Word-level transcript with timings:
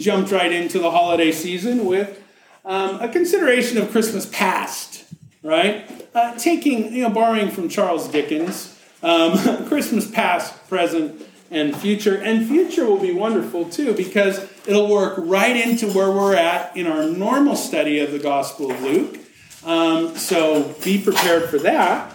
jumped 0.00 0.32
right 0.32 0.52
into 0.52 0.78
the 0.78 0.90
holiday 0.90 1.30
season 1.30 1.84
with 1.84 2.22
um, 2.64 3.00
a 3.00 3.08
consideration 3.08 3.78
of 3.78 3.90
Christmas 3.90 4.26
past, 4.26 5.04
right? 5.42 6.08
Uh, 6.14 6.36
taking, 6.36 6.92
you 6.92 7.02
know, 7.02 7.10
borrowing 7.10 7.50
from 7.50 7.68
Charles 7.68 8.08
Dickens, 8.08 8.78
um, 9.02 9.66
Christmas 9.68 10.10
past, 10.10 10.68
present, 10.68 11.22
and 11.50 11.76
future. 11.76 12.16
And 12.16 12.46
future 12.46 12.84
will 12.84 13.00
be 13.00 13.12
wonderful 13.12 13.68
too 13.68 13.94
because 13.94 14.38
it'll 14.66 14.88
work 14.88 15.14
right 15.18 15.56
into 15.56 15.88
where 15.88 16.10
we're 16.10 16.36
at 16.36 16.76
in 16.76 16.86
our 16.86 17.04
normal 17.04 17.56
study 17.56 17.98
of 17.98 18.12
the 18.12 18.18
Gospel 18.18 18.70
of 18.70 18.80
Luke. 18.82 19.18
Um, 19.64 20.16
so 20.16 20.74
be 20.84 21.02
prepared 21.02 21.50
for 21.50 21.58
that. 21.58 22.14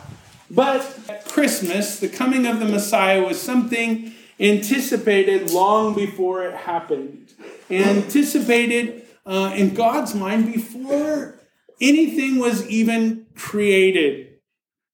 But 0.49 1.23
Christmas, 1.27 1.99
the 1.99 2.08
coming 2.08 2.45
of 2.45 2.59
the 2.59 2.66
Messiah 2.66 3.23
was 3.23 3.41
something 3.41 4.13
anticipated 4.39 5.52
long 5.52 5.95
before 5.95 6.44
it 6.44 6.53
happened, 6.53 7.24
anticipated 7.70 9.05
uh, 9.25 9.53
in 9.55 9.73
God's 9.73 10.13
mind 10.13 10.52
before 10.53 11.39
anything 11.81 12.38
was 12.38 12.67
even 12.67 13.25
created. 13.35 14.38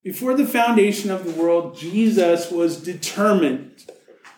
Before 0.04 0.34
the 0.34 0.46
foundation 0.46 1.12
of 1.12 1.26
the 1.26 1.32
world, 1.32 1.78
Jesus 1.78 2.50
was 2.50 2.82
determined 2.82 3.86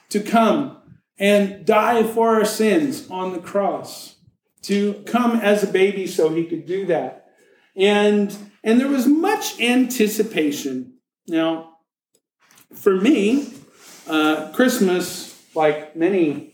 to 0.10 0.20
come 0.20 0.78
and 1.18 1.66
die 1.66 2.04
for 2.04 2.36
our 2.36 2.46
sins 2.46 3.10
on 3.10 3.32
the 3.32 3.40
cross, 3.40 4.16
to 4.64 4.94
come 5.06 5.40
as 5.40 5.64
a 5.64 5.72
baby 5.72 6.06
so 6.08 6.30
he 6.30 6.46
could 6.46 6.66
do 6.66 6.86
that. 6.88 7.28
And, 7.76 8.36
and 8.64 8.80
there 8.80 8.90
was 8.90 9.08
much 9.08 9.60
anticipation. 9.62 10.96
Now, 11.28 11.78
for 12.74 12.96
me, 12.96 13.54
uh, 14.08 14.52
Christmas, 14.52 15.42
like 15.56 15.96
many 15.96 16.53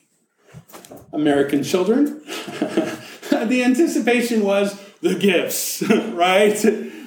American 1.11 1.63
children, 1.63 2.21
the 2.25 3.63
anticipation 3.63 4.43
was 4.43 4.79
the 5.01 5.15
gifts, 5.15 5.81
right? 5.89 6.63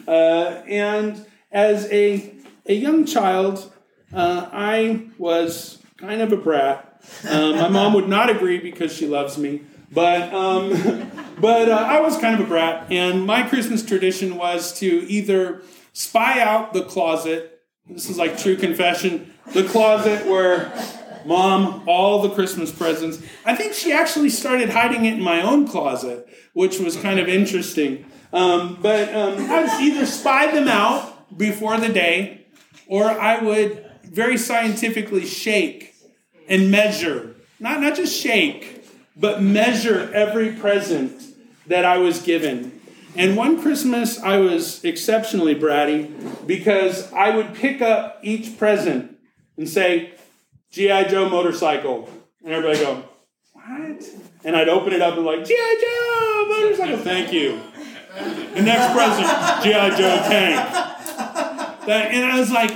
Uh, 0.06 0.62
and 0.69 1.25
as 1.50 1.91
a, 1.92 2.34
a 2.67 2.75
young 2.75 3.05
child, 3.05 3.73
uh, 4.12 4.48
I 4.53 5.08
was 5.19 5.78
kind 5.97 6.20
of 6.20 6.33
a 6.33 6.36
brat. 6.36 6.89
Um, 7.28 7.56
my 7.56 7.69
mom 7.69 7.95
would 7.95 8.08
not 8.08 8.30
agree 8.30 8.58
because 8.58 8.92
she 8.92 9.06
loves 9.06 9.36
me, 9.39 9.62
but 9.91 10.33
um, 10.33 10.70
but 11.41 11.69
uh, 11.69 11.75
I 11.75 12.00
was 12.00 12.17
kind 12.19 12.34
of 12.34 12.47
a 12.47 12.48
brat, 12.48 12.91
and 12.91 13.27
my 13.27 13.42
Christmas 13.42 13.84
tradition 13.84 14.36
was 14.36 14.78
to 14.80 14.86
either 15.08 15.62
spy 15.92 16.41
out 16.41 16.73
the 16.73 16.84
closet. 16.84 17.61
This 17.89 18.08
is 18.08 18.19
like 18.19 18.39
true 18.39 18.56
confession. 18.56 19.33
The 19.53 19.64
closet 19.64 20.27
where 20.27 20.73
mom 21.27 21.83
all 21.87 22.23
the 22.23 22.31
Christmas 22.31 22.70
presents. 22.70 23.23
I 23.45 23.55
think 23.55 23.73
she 23.73 23.92
actually 23.92 24.31
started 24.31 24.70
hiding 24.70 25.05
it 25.05 25.15
in 25.15 25.23
my 25.23 25.42
own 25.42 25.67
closet, 25.67 26.29
which 26.53 26.79
was 26.79 26.97
kind 26.97 27.19
of 27.19 27.29
interesting. 27.29 28.05
Um, 28.33 28.79
but 28.81 29.14
um, 29.14 29.51
I 29.51 29.62
would 29.62 29.70
either 29.83 30.06
spy 30.06 30.51
them 30.51 30.69
out 30.69 31.37
before 31.37 31.79
the 31.79 31.89
day, 31.89 32.47
or 32.87 33.05
I 33.05 33.42
would 33.42 33.84
very 34.05 34.37
scientifically 34.37 35.25
shake 35.25 35.95
and 36.48 36.70
measure, 36.70 37.34
not, 37.61 37.81
not 37.81 37.97
just 37.97 38.19
shake, 38.19 38.84
but 39.17 39.42
measure 39.42 40.11
every 40.12 40.53
present 40.53 41.23
that 41.67 41.84
I 41.84 41.98
was 41.98 42.23
given. 42.23 42.81
And 43.14 43.36
one 43.36 43.61
Christmas, 43.61 44.19
I 44.19 44.39
was 44.39 44.83
exceptionally 44.84 45.55
bratty 45.55 46.47
because 46.47 47.12
I 47.12 47.36
would 47.36 47.55
pick 47.55 47.83
up 47.83 48.19
each 48.23 48.59
present 48.59 49.19
and 49.57 49.69
say, 49.69 50.14
G.I. 50.73 51.05
Joe 51.05 51.28
motorcycle. 51.28 52.08
And 52.42 52.52
everybody 52.52 52.80
go, 52.80 53.05
what? 53.52 54.02
And 54.42 54.57
I'd 54.57 54.69
open 54.69 54.92
it 54.92 55.02
up 55.02 55.17
and 55.17 55.24
like, 55.24 55.45
G.I. 55.45 55.79
Joe 55.80 56.61
motorcycle, 56.61 56.98
thank 56.98 57.33
you. 57.33 57.61
The 58.55 58.63
next 58.63 58.92
present, 58.92 59.63
G.I. 59.63 59.91
Joe 59.91 60.17
tank. 60.29 60.73
That, 61.86 62.13
and 62.13 62.24
I 62.24 62.41
was 62.41 62.51
like, 62.51 62.73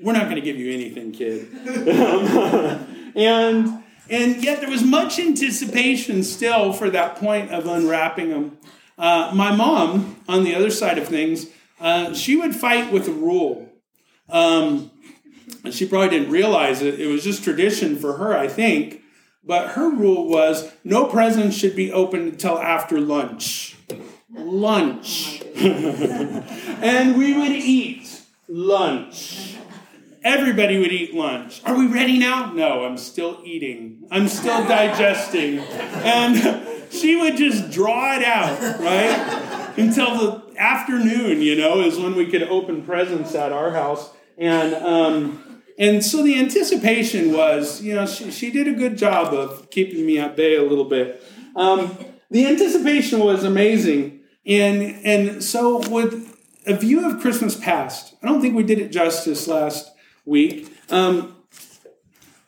we're 0.00 0.12
not 0.12 0.24
going 0.24 0.36
to 0.36 0.40
give 0.42 0.56
you 0.56 0.72
anything, 0.72 1.12
kid. 1.12 1.48
and 3.16 3.82
and 4.08 4.44
yet 4.44 4.60
there 4.60 4.70
was 4.70 4.84
much 4.84 5.18
anticipation 5.18 6.22
still 6.22 6.72
for 6.72 6.90
that 6.90 7.16
point 7.16 7.50
of 7.50 7.66
unwrapping 7.66 8.30
them. 8.30 8.58
Uh, 8.96 9.32
my 9.34 9.54
mom, 9.54 10.16
on 10.28 10.44
the 10.44 10.54
other 10.54 10.70
side 10.70 10.98
of 10.98 11.08
things, 11.08 11.46
uh, 11.80 12.14
she 12.14 12.36
would 12.36 12.54
fight 12.54 12.92
with 12.92 13.08
a 13.08 13.12
rule. 13.12 13.68
Um, 14.28 14.90
she 15.70 15.86
probably 15.86 16.10
didn't 16.10 16.30
realize 16.30 16.82
it. 16.82 17.00
It 17.00 17.06
was 17.06 17.24
just 17.24 17.44
tradition 17.44 17.96
for 17.96 18.16
her, 18.18 18.36
I 18.36 18.48
think. 18.48 19.02
But 19.44 19.70
her 19.70 19.88
rule 19.88 20.28
was 20.28 20.72
no 20.82 21.06
presents 21.06 21.56
should 21.56 21.76
be 21.76 21.92
opened 21.92 22.32
until 22.32 22.58
after 22.58 23.00
lunch. 23.00 23.76
Lunch. 24.30 25.40
and 25.56 27.16
we 27.16 27.32
would 27.32 27.52
eat 27.52 28.22
lunch. 28.48 29.56
Everybody 30.24 30.78
would 30.78 30.90
eat 30.90 31.14
lunch. 31.14 31.62
Are 31.64 31.76
we 31.76 31.86
ready 31.86 32.18
now? 32.18 32.52
No, 32.52 32.84
I'm 32.84 32.98
still 32.98 33.40
eating. 33.44 34.08
I'm 34.10 34.26
still 34.26 34.66
digesting. 34.66 35.60
And 35.60 36.66
she 36.90 37.14
would 37.14 37.36
just 37.36 37.70
draw 37.70 38.16
it 38.16 38.24
out, 38.24 38.60
right? 38.80 39.72
Until 39.76 40.16
the 40.16 40.60
afternoon, 40.60 41.42
you 41.42 41.54
know, 41.54 41.80
is 41.80 41.96
when 41.98 42.16
we 42.16 42.26
could 42.26 42.42
open 42.42 42.82
presents 42.82 43.36
at 43.36 43.52
our 43.52 43.70
house. 43.70 44.10
And, 44.38 44.74
um, 44.74 45.62
and 45.78 46.04
so 46.04 46.22
the 46.22 46.38
anticipation 46.38 47.32
was, 47.32 47.82
you 47.82 47.94
know, 47.94 48.06
she, 48.06 48.30
she 48.30 48.50
did 48.50 48.68
a 48.68 48.72
good 48.72 48.96
job 48.96 49.34
of 49.34 49.70
keeping 49.70 50.04
me 50.06 50.18
at 50.18 50.36
bay 50.36 50.56
a 50.56 50.62
little 50.62 50.84
bit. 50.84 51.22
Um, 51.54 51.96
the 52.30 52.46
anticipation 52.46 53.20
was 53.20 53.44
amazing. 53.44 54.20
And, 54.46 54.82
and 55.04 55.42
so, 55.42 55.78
with 55.88 56.36
a 56.66 56.74
view 56.74 57.08
of 57.08 57.20
Christmas 57.20 57.56
past, 57.56 58.14
I 58.22 58.26
don't 58.26 58.40
think 58.40 58.54
we 58.54 58.62
did 58.62 58.78
it 58.78 58.92
justice 58.92 59.48
last 59.48 59.90
week. 60.24 60.72
Um, 60.90 61.36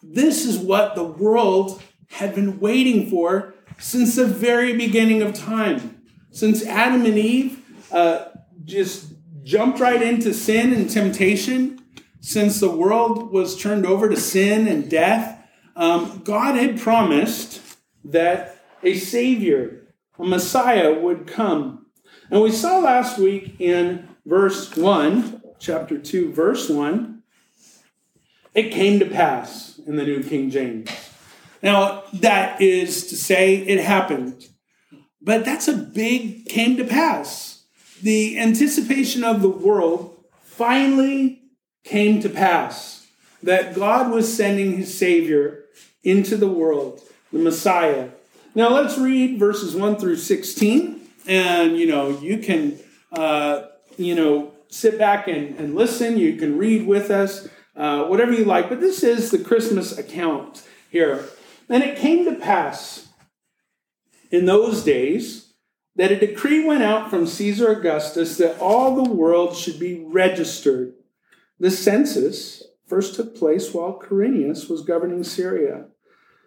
this 0.02 0.46
is 0.46 0.58
what 0.58 0.94
the 0.94 1.04
world 1.04 1.82
had 2.10 2.34
been 2.34 2.60
waiting 2.60 3.10
for 3.10 3.54
since 3.78 4.16
the 4.16 4.26
very 4.26 4.76
beginning 4.76 5.22
of 5.22 5.34
time. 5.34 6.02
Since 6.30 6.64
Adam 6.64 7.04
and 7.04 7.18
Eve 7.18 7.64
uh, 7.92 8.26
just 8.64 9.12
jumped 9.42 9.80
right 9.80 10.00
into 10.00 10.32
sin 10.34 10.72
and 10.72 10.88
temptation, 10.88 11.77
since 12.20 12.60
the 12.60 12.70
world 12.70 13.32
was 13.32 13.60
turned 13.60 13.86
over 13.86 14.08
to 14.08 14.16
sin 14.16 14.66
and 14.66 14.90
death, 14.90 15.42
um, 15.76 16.22
God 16.24 16.56
had 16.56 16.80
promised 16.80 17.62
that 18.04 18.64
a 18.82 18.94
Savior, 18.94 19.94
a 20.18 20.24
Messiah, 20.24 20.92
would 20.92 21.26
come. 21.26 21.86
And 22.30 22.42
we 22.42 22.50
saw 22.50 22.78
last 22.78 23.18
week 23.18 23.60
in 23.60 24.08
verse 24.26 24.76
1, 24.76 25.42
chapter 25.58 25.98
2, 25.98 26.32
verse 26.32 26.68
1, 26.68 27.22
it 28.54 28.70
came 28.70 28.98
to 28.98 29.06
pass 29.06 29.78
in 29.86 29.96
the 29.96 30.04
New 30.04 30.22
King 30.22 30.50
James. 30.50 30.90
Now, 31.62 32.04
that 32.14 32.60
is 32.60 33.06
to 33.08 33.16
say, 33.16 33.56
it 33.56 33.80
happened. 33.80 34.48
But 35.20 35.44
that's 35.44 35.68
a 35.68 35.74
big 35.74 36.46
came 36.46 36.76
to 36.76 36.84
pass. 36.84 37.64
The 38.02 38.38
anticipation 38.38 39.24
of 39.24 39.42
the 39.42 39.48
world 39.48 40.24
finally 40.42 41.42
came 41.84 42.20
to 42.20 42.28
pass 42.28 43.06
that 43.42 43.74
God 43.74 44.10
was 44.10 44.34
sending 44.34 44.76
his 44.76 44.96
Savior 44.96 45.64
into 46.02 46.36
the 46.36 46.48
world, 46.48 47.00
the 47.32 47.38
Messiah. 47.38 48.10
Now, 48.54 48.70
let's 48.70 48.98
read 48.98 49.38
verses 49.38 49.74
1 49.74 49.96
through 49.96 50.16
16. 50.16 51.00
And, 51.26 51.76
you 51.76 51.86
know, 51.86 52.18
you 52.18 52.38
can, 52.38 52.78
uh, 53.12 53.66
you 53.96 54.14
know, 54.14 54.52
sit 54.68 54.98
back 54.98 55.28
and, 55.28 55.58
and 55.58 55.74
listen. 55.74 56.18
You 56.18 56.36
can 56.36 56.58
read 56.58 56.86
with 56.86 57.10
us. 57.10 57.48
Uh, 57.78 58.04
whatever 58.06 58.32
you 58.32 58.44
like. 58.44 58.68
But 58.68 58.80
this 58.80 59.04
is 59.04 59.30
the 59.30 59.38
Christmas 59.38 59.96
account 59.96 60.66
here. 60.90 61.24
And 61.68 61.84
it 61.84 61.96
came 61.96 62.24
to 62.24 62.34
pass 62.34 63.06
in 64.32 64.46
those 64.46 64.82
days 64.82 65.52
that 65.94 66.10
a 66.10 66.18
decree 66.18 66.64
went 66.64 66.82
out 66.82 67.08
from 67.08 67.24
Caesar 67.24 67.70
Augustus 67.70 68.36
that 68.38 68.58
all 68.58 68.96
the 68.96 69.08
world 69.08 69.56
should 69.56 69.78
be 69.78 70.04
registered. 70.04 70.94
The 71.60 71.70
census 71.70 72.62
first 72.86 73.14
took 73.14 73.36
place 73.36 73.74
while 73.74 73.98
Quirinius 73.98 74.70
was 74.70 74.82
governing 74.82 75.24
Syria. 75.24 75.86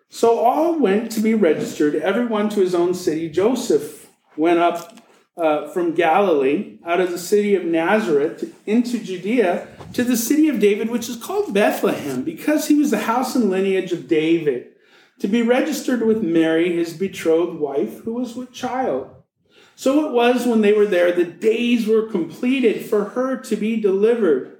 So 0.09 0.39
all 0.39 0.79
went 0.79 1.11
to 1.13 1.21
be 1.21 1.33
registered, 1.33 1.95
everyone 1.95 2.49
to 2.49 2.59
his 2.59 2.75
own 2.75 2.93
city. 2.93 3.29
Joseph 3.29 4.09
went 4.35 4.59
up 4.59 4.99
uh, 5.37 5.67
from 5.69 5.93
Galilee, 5.93 6.77
out 6.85 6.99
of 6.99 7.11
the 7.11 7.17
city 7.17 7.55
of 7.55 7.63
Nazareth, 7.63 8.53
into 8.65 8.99
Judea, 8.99 9.67
to 9.93 10.03
the 10.03 10.17
city 10.17 10.49
of 10.49 10.59
David, 10.59 10.89
which 10.89 11.09
is 11.09 11.15
called 11.15 11.53
Bethlehem, 11.53 12.23
because 12.23 12.67
he 12.67 12.75
was 12.75 12.91
the 12.91 12.99
house 12.99 13.35
and 13.35 13.49
lineage 13.49 13.91
of 13.91 14.07
David, 14.07 14.67
to 15.19 15.27
be 15.27 15.41
registered 15.41 16.01
with 16.01 16.23
Mary, 16.23 16.75
his 16.75 16.93
betrothed 16.93 17.59
wife, 17.59 17.99
who 17.99 18.13
was 18.13 18.35
with 18.35 18.51
child. 18.51 19.09
So 19.75 20.05
it 20.07 20.11
was 20.11 20.45
when 20.45 20.61
they 20.61 20.73
were 20.73 20.85
there, 20.85 21.11
the 21.11 21.25
days 21.25 21.87
were 21.87 22.09
completed 22.09 22.85
for 22.85 23.05
her 23.05 23.37
to 23.37 23.55
be 23.55 23.79
delivered. 23.79 24.57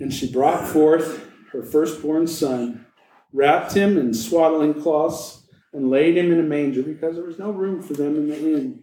And 0.00 0.12
she 0.12 0.30
brought 0.30 0.66
forth 0.66 1.28
her 1.52 1.62
firstborn 1.62 2.26
son 2.26 2.86
wrapped 3.32 3.74
him 3.74 3.98
in 3.98 4.14
swaddling 4.14 4.74
cloths, 4.74 5.42
and 5.72 5.90
laid 5.90 6.16
him 6.16 6.32
in 6.32 6.40
a 6.40 6.42
manger 6.42 6.82
because 6.82 7.14
there 7.14 7.24
was 7.24 7.38
no 7.38 7.50
room 7.50 7.82
for 7.82 7.92
them 7.92 8.16
in 8.16 8.28
the 8.28 8.54
inn. 8.54 8.82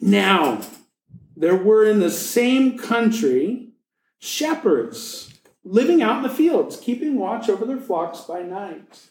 Now, 0.00 0.60
there 1.36 1.56
were 1.56 1.84
in 1.84 2.00
the 2.00 2.10
same 2.10 2.76
country 2.76 3.70
shepherds 4.18 5.32
living 5.62 6.02
out 6.02 6.18
in 6.18 6.22
the 6.24 6.28
fields, 6.28 6.76
keeping 6.76 7.18
watch 7.18 7.48
over 7.48 7.64
their 7.64 7.78
flocks 7.78 8.22
by 8.22 8.42
night. 8.42 9.10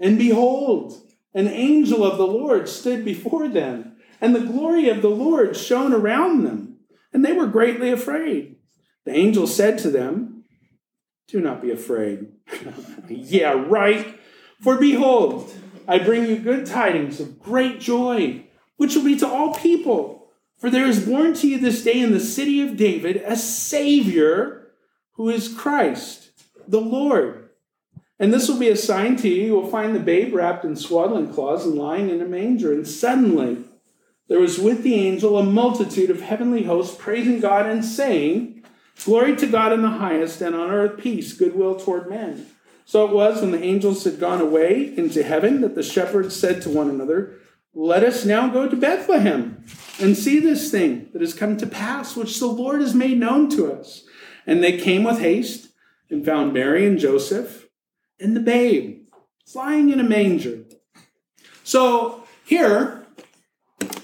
And 0.00 0.16
behold, 0.16 0.94
an 1.34 1.48
angel 1.48 2.02
of 2.02 2.16
the 2.16 2.26
Lord 2.26 2.68
stood 2.68 3.04
before 3.04 3.48
them, 3.48 3.96
and 4.20 4.34
the 4.34 4.40
glory 4.40 4.88
of 4.88 5.02
the 5.02 5.10
Lord 5.10 5.56
shone 5.56 5.92
around 5.92 6.44
them, 6.44 6.78
and 7.12 7.24
they 7.24 7.32
were 7.32 7.46
greatly 7.46 7.90
afraid. 7.90 8.56
The 9.04 9.14
angel 9.14 9.46
said 9.46 9.78
to 9.78 9.90
them, 9.90 10.27
Do 11.28 11.40
not 11.40 11.60
be 11.60 11.70
afraid. 11.70 12.28
yeah, 13.08 13.52
right. 13.52 14.18
For 14.60 14.78
behold, 14.78 15.52
I 15.86 15.98
bring 15.98 16.26
you 16.26 16.38
good 16.38 16.66
tidings 16.66 17.20
of 17.20 17.38
great 17.38 17.80
joy, 17.80 18.46
which 18.76 18.96
will 18.96 19.04
be 19.04 19.16
to 19.18 19.28
all 19.28 19.54
people. 19.54 20.30
For 20.56 20.70
there 20.70 20.86
is 20.86 21.06
born 21.06 21.34
to 21.34 21.48
you 21.48 21.58
this 21.58 21.84
day 21.84 22.00
in 22.00 22.12
the 22.12 22.20
city 22.20 22.60
of 22.62 22.76
David 22.76 23.22
a 23.24 23.36
Savior 23.36 24.68
who 25.12 25.28
is 25.28 25.52
Christ, 25.52 26.30
the 26.66 26.80
Lord. 26.80 27.50
And 28.18 28.32
this 28.32 28.48
will 28.48 28.58
be 28.58 28.70
a 28.70 28.76
sign 28.76 29.16
to 29.16 29.28
you. 29.28 29.44
You 29.44 29.52
will 29.52 29.70
find 29.70 29.94
the 29.94 30.00
babe 30.00 30.34
wrapped 30.34 30.64
in 30.64 30.76
swaddling 30.76 31.32
cloths 31.32 31.64
and 31.64 31.74
lying 31.74 32.08
in 32.10 32.20
a 32.20 32.26
manger. 32.26 32.72
And 32.72 32.86
suddenly 32.86 33.64
there 34.28 34.40
was 34.40 34.58
with 34.58 34.82
the 34.82 34.94
angel 34.94 35.38
a 35.38 35.44
multitude 35.44 36.10
of 36.10 36.22
heavenly 36.22 36.64
hosts 36.64 36.96
praising 36.98 37.40
God 37.40 37.66
and 37.66 37.84
saying, 37.84 38.57
Glory 39.04 39.36
to 39.36 39.46
God 39.46 39.72
in 39.72 39.82
the 39.82 39.88
highest, 39.88 40.40
and 40.40 40.54
on 40.54 40.70
earth 40.70 40.98
peace, 40.98 41.32
goodwill 41.32 41.76
toward 41.76 42.10
men. 42.10 42.46
So 42.84 43.06
it 43.06 43.12
was 43.12 43.40
when 43.40 43.50
the 43.50 43.62
angels 43.62 44.04
had 44.04 44.18
gone 44.18 44.40
away 44.40 44.96
into 44.96 45.22
heaven 45.22 45.60
that 45.60 45.74
the 45.74 45.82
shepherds 45.82 46.34
said 46.34 46.62
to 46.62 46.70
one 46.70 46.88
another, 46.88 47.34
Let 47.74 48.02
us 48.02 48.24
now 48.24 48.48
go 48.48 48.68
to 48.68 48.76
Bethlehem 48.76 49.64
and 50.00 50.16
see 50.16 50.40
this 50.40 50.70
thing 50.70 51.08
that 51.12 51.20
has 51.20 51.34
come 51.34 51.56
to 51.58 51.66
pass, 51.66 52.16
which 52.16 52.38
the 52.38 52.46
Lord 52.46 52.80
has 52.80 52.94
made 52.94 53.18
known 53.18 53.50
to 53.50 53.70
us. 53.72 54.04
And 54.46 54.64
they 54.64 54.78
came 54.78 55.04
with 55.04 55.20
haste 55.20 55.68
and 56.08 56.24
found 56.24 56.54
Mary 56.54 56.86
and 56.86 56.98
Joseph 56.98 57.68
and 58.18 58.34
the 58.34 58.40
babe 58.40 59.02
lying 59.54 59.90
in 59.90 60.00
a 60.00 60.04
manger. 60.04 60.64
So 61.64 62.24
here, 62.44 63.06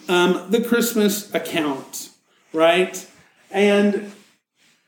um, 0.08 0.50
the 0.50 0.62
Christmas 0.62 1.35
account, 1.35 2.11
right? 2.52 3.06
And 3.50 4.12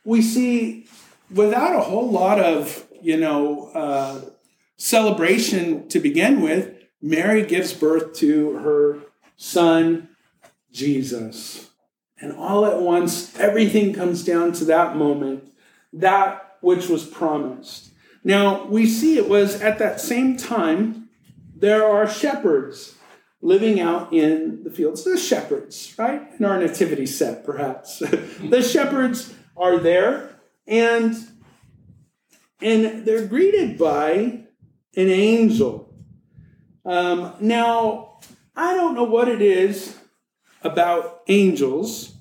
we 0.06 0.22
see 0.22 0.86
without 1.30 1.74
a 1.74 1.80
whole 1.80 2.10
lot 2.10 2.38
of, 2.38 2.86
you 3.02 3.16
know, 3.16 3.70
uh, 3.74 4.20
celebration 4.76 5.88
to 5.88 5.98
begin 5.98 6.40
with, 6.40 6.72
Mary 7.02 7.44
gives 7.44 7.74
birth 7.74 8.14
to 8.14 8.54
her 8.58 9.00
son, 9.36 10.08
Jesus. 10.72 11.70
And 12.20 12.32
all 12.32 12.64
at 12.64 12.80
once, 12.80 13.38
everything 13.38 13.92
comes 13.92 14.24
down 14.24 14.52
to 14.52 14.64
that 14.66 14.96
moment, 14.96 15.52
that 15.92 16.56
which 16.60 16.88
was 16.88 17.04
promised. 17.04 17.90
Now, 18.24 18.64
we 18.66 18.86
see 18.86 19.18
it 19.18 19.28
was 19.28 19.60
at 19.60 19.78
that 19.78 20.00
same 20.00 20.36
time, 20.36 21.08
there 21.54 21.84
are 21.86 22.08
shepherds 22.08 22.94
living 23.42 23.80
out 23.80 24.12
in 24.12 24.64
the 24.64 24.70
fields. 24.70 25.04
The 25.04 25.16
shepherds, 25.16 25.94
right? 25.98 26.22
In 26.38 26.44
our 26.44 26.58
nativity 26.58 27.06
set, 27.06 27.44
perhaps. 27.44 27.98
the 27.98 28.62
shepherds 28.62 29.32
are 29.56 29.78
there 29.78 30.38
and 30.66 31.14
and 32.60 33.04
they're 33.04 33.26
greeted 33.26 33.78
by 33.78 34.12
an 34.96 35.08
angel. 35.10 35.92
Um, 36.84 37.34
now, 37.40 38.18
I 38.54 38.74
don't 38.74 38.94
know 38.94 39.04
what 39.04 39.28
it 39.28 39.42
is 39.42 39.98
about 40.62 41.22
angels, 41.28 42.14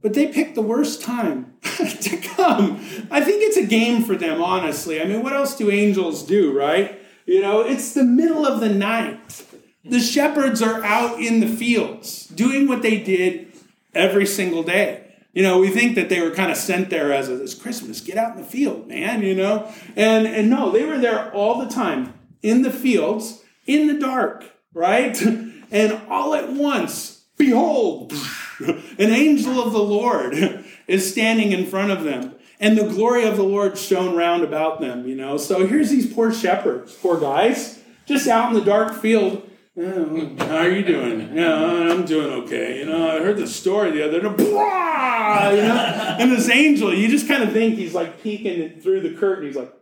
but 0.00 0.14
they 0.14 0.28
pick 0.28 0.54
the 0.54 0.62
worst 0.62 1.02
time 1.02 1.54
to 1.62 2.16
come. 2.16 2.76
I 3.10 3.20
think 3.20 3.42
it's 3.42 3.58
a 3.58 3.66
game 3.66 4.02
for 4.02 4.16
them, 4.16 4.42
honestly. 4.42 5.00
I 5.00 5.04
mean, 5.04 5.22
what 5.22 5.34
else 5.34 5.56
do 5.56 5.70
angels 5.70 6.22
do, 6.22 6.56
right? 6.56 6.98
You 7.26 7.42
know, 7.42 7.60
it's 7.60 7.92
the 7.92 8.04
middle 8.04 8.46
of 8.46 8.60
the 8.60 8.68
night. 8.68 9.44
The 9.84 10.00
shepherds 10.00 10.62
are 10.62 10.82
out 10.82 11.20
in 11.20 11.40
the 11.40 11.48
fields 11.48 12.26
doing 12.28 12.66
what 12.66 12.82
they 12.82 12.98
did 12.98 13.52
every 13.94 14.26
single 14.26 14.62
day. 14.62 15.03
You 15.34 15.42
know, 15.42 15.58
we 15.58 15.68
think 15.68 15.96
that 15.96 16.08
they 16.08 16.20
were 16.20 16.30
kind 16.30 16.52
of 16.52 16.56
sent 16.56 16.90
there 16.90 17.12
as 17.12 17.28
this 17.28 17.54
Christmas, 17.54 18.00
get 18.00 18.16
out 18.16 18.36
in 18.36 18.42
the 18.42 18.48
field, 18.48 18.86
man, 18.86 19.22
you 19.22 19.34
know? 19.34 19.70
And, 19.96 20.28
and 20.28 20.48
no, 20.48 20.70
they 20.70 20.84
were 20.84 20.98
there 20.98 21.32
all 21.32 21.58
the 21.58 21.68
time 21.68 22.14
in 22.40 22.62
the 22.62 22.70
fields, 22.70 23.42
in 23.66 23.88
the 23.88 23.98
dark, 23.98 24.44
right? 24.72 25.20
And 25.70 26.00
all 26.08 26.34
at 26.34 26.52
once, 26.52 27.24
behold, 27.36 28.12
an 28.60 29.10
angel 29.10 29.60
of 29.60 29.72
the 29.72 29.82
Lord 29.82 30.34
is 30.86 31.10
standing 31.10 31.50
in 31.50 31.66
front 31.66 31.90
of 31.90 32.04
them. 32.04 32.36
And 32.60 32.78
the 32.78 32.86
glory 32.86 33.24
of 33.24 33.36
the 33.36 33.42
Lord 33.42 33.76
shone 33.76 34.14
round 34.14 34.44
about 34.44 34.80
them, 34.80 35.08
you 35.08 35.16
know? 35.16 35.36
So 35.36 35.66
here's 35.66 35.90
these 35.90 36.12
poor 36.12 36.32
shepherds, 36.32 36.92
poor 36.92 37.18
guys, 37.18 37.82
just 38.06 38.28
out 38.28 38.50
in 38.50 38.54
the 38.54 38.64
dark 38.64 38.94
field 38.94 39.50
how 39.76 40.56
are 40.58 40.70
you 40.70 40.84
doing? 40.84 41.36
Yeah, 41.36 41.56
I'm 41.56 42.04
doing 42.04 42.44
okay. 42.44 42.78
You 42.78 42.86
know, 42.86 43.10
I 43.10 43.18
heard 43.20 43.38
the 43.38 43.46
story 43.48 43.90
the 43.90 44.04
other 44.06 44.20
day. 44.20 44.28
Blah, 44.28 45.50
you 45.50 45.62
know, 45.62 46.16
and 46.20 46.30
this 46.30 46.48
angel, 46.48 46.94
you 46.94 47.08
just 47.08 47.26
kind 47.26 47.42
of 47.42 47.52
think 47.52 47.76
he's 47.76 47.92
like 47.92 48.22
peeking 48.22 48.80
through 48.80 49.00
the 49.00 49.18
curtain. 49.18 49.46
He's 49.46 49.56
like, 49.56 49.72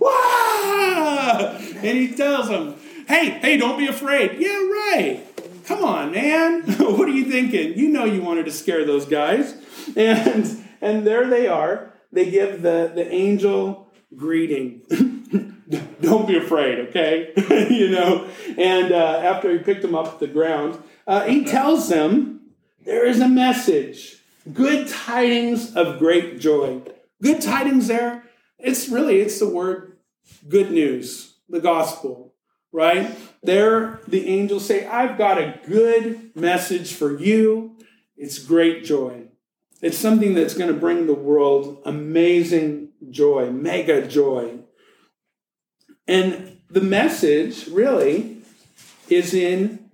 Wah! 0.00 1.58
and 1.58 1.98
he 1.98 2.14
tells 2.14 2.48
them, 2.48 2.76
"Hey, 3.06 3.30
hey, 3.30 3.58
don't 3.58 3.78
be 3.78 3.86
afraid." 3.86 4.38
Yeah, 4.38 4.48
right. 4.48 5.24
Come 5.66 5.84
on, 5.84 6.12
man. 6.12 6.62
what 6.78 7.06
are 7.06 7.12
you 7.12 7.26
thinking? 7.30 7.78
You 7.78 7.88
know 7.88 8.04
you 8.04 8.22
wanted 8.22 8.46
to 8.46 8.52
scare 8.52 8.86
those 8.86 9.04
guys, 9.04 9.54
and 9.96 10.64
and 10.80 11.06
there 11.06 11.28
they 11.28 11.46
are. 11.48 11.92
They 12.12 12.30
give 12.30 12.62
the 12.62 12.90
the 12.94 13.06
angel 13.12 13.92
greeting. 14.16 14.82
don't 16.00 16.26
be 16.26 16.36
afraid, 16.36 16.78
okay? 16.88 17.32
you 17.70 17.90
know, 17.90 18.28
and 18.56 18.92
uh, 18.92 19.20
after 19.22 19.50
he 19.52 19.58
picked 19.58 19.82
them 19.82 19.94
up 19.94 20.18
the 20.18 20.26
ground, 20.26 20.82
uh, 21.06 21.24
he 21.24 21.44
tells 21.44 21.88
them 21.88 22.40
there 22.84 23.06
is 23.06 23.20
a 23.20 23.28
message, 23.28 24.16
good 24.52 24.88
tidings 24.88 25.74
of 25.76 25.98
great 25.98 26.40
joy. 26.40 26.80
Good 27.22 27.40
tidings 27.40 27.88
there. 27.88 28.24
It's 28.58 28.88
really 28.88 29.20
it's 29.20 29.38
the 29.38 29.48
word 29.48 29.98
good 30.48 30.70
news, 30.70 31.34
the 31.48 31.60
gospel, 31.60 32.34
right? 32.72 33.16
There, 33.42 34.00
the 34.06 34.26
angels 34.28 34.66
say, 34.66 34.86
"I've 34.86 35.18
got 35.18 35.38
a 35.38 35.60
good 35.66 36.34
message 36.34 36.94
for 36.94 37.18
you. 37.18 37.76
It's 38.16 38.38
great 38.38 38.84
joy." 38.84 39.24
It's 39.80 39.98
something 39.98 40.34
that's 40.34 40.54
going 40.54 40.72
to 40.72 40.78
bring 40.78 41.06
the 41.06 41.14
world 41.14 41.82
amazing 41.84 42.90
joy, 43.10 43.50
mega 43.50 44.06
joy. 44.06 44.60
And 46.08 46.58
the 46.70 46.80
message 46.80 47.68
really 47.68 48.38
is 49.08 49.34
in 49.34 49.90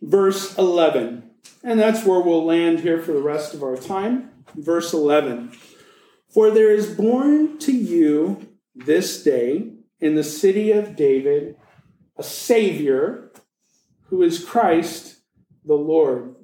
verse 0.00 0.56
11. 0.58 1.30
And 1.64 1.80
that's 1.80 2.04
where 2.04 2.20
we'll 2.20 2.44
land 2.44 2.80
here 2.80 3.02
for 3.02 3.12
the 3.12 3.22
rest 3.22 3.54
of 3.54 3.62
our 3.62 3.76
time. 3.76 4.30
Verse 4.54 4.92
11. 4.92 5.52
For 6.28 6.50
there 6.50 6.70
is 6.70 6.94
born 6.94 7.58
to 7.60 7.72
you 7.72 8.48
this 8.74 9.22
day 9.22 9.72
in 9.98 10.14
the 10.14 10.24
city 10.24 10.70
of 10.70 10.94
David 10.94 11.56
a 12.16 12.22
Savior 12.22 13.32
who 14.08 14.22
is 14.22 14.44
Christ 14.44 15.16
the 15.64 15.74
Lord. 15.74 16.36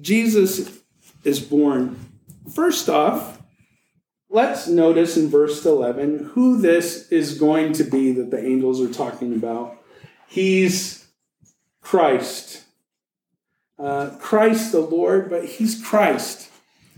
Jesus 0.00 0.80
is 1.24 1.40
born. 1.40 1.98
First 2.54 2.88
off, 2.88 3.35
let's 4.36 4.68
notice 4.68 5.16
in 5.16 5.30
verse 5.30 5.64
11 5.64 6.32
who 6.34 6.60
this 6.60 7.10
is 7.10 7.38
going 7.38 7.72
to 7.72 7.82
be 7.82 8.12
that 8.12 8.30
the 8.30 8.38
angels 8.38 8.82
are 8.82 8.92
talking 8.92 9.32
about. 9.34 9.82
He's 10.28 11.06
Christ. 11.80 12.64
Uh, 13.78 14.10
Christ 14.20 14.72
the 14.72 14.80
Lord, 14.80 15.30
but 15.30 15.46
he's 15.46 15.82
Christ. 15.82 16.50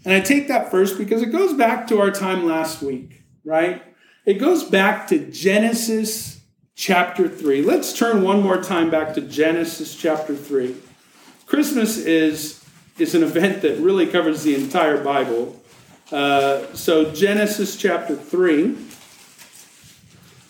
And 0.04 0.12
I 0.12 0.18
take 0.18 0.48
that 0.48 0.72
first 0.72 0.98
because 0.98 1.22
it 1.22 1.30
goes 1.30 1.52
back 1.52 1.86
to 1.86 2.00
our 2.00 2.10
time 2.10 2.44
last 2.44 2.82
week, 2.82 3.22
right? 3.44 3.84
It 4.26 4.40
goes 4.40 4.64
back 4.64 5.06
to 5.08 5.30
Genesis 5.30 6.40
chapter 6.74 7.28
3. 7.28 7.62
Let's 7.62 7.96
turn 7.96 8.22
one 8.22 8.42
more 8.42 8.60
time 8.60 8.90
back 8.90 9.14
to 9.14 9.20
Genesis 9.20 9.94
chapter 9.94 10.34
3. 10.34 10.74
Christmas 11.46 11.98
is, 11.98 12.64
is 12.98 13.14
an 13.14 13.22
event 13.22 13.62
that 13.62 13.78
really 13.78 14.08
covers 14.08 14.42
the 14.42 14.56
entire 14.56 15.04
Bible. 15.04 15.57
Uh, 16.10 16.64
so, 16.74 17.12
Genesis 17.12 17.76
chapter 17.76 18.16
3, 18.16 18.74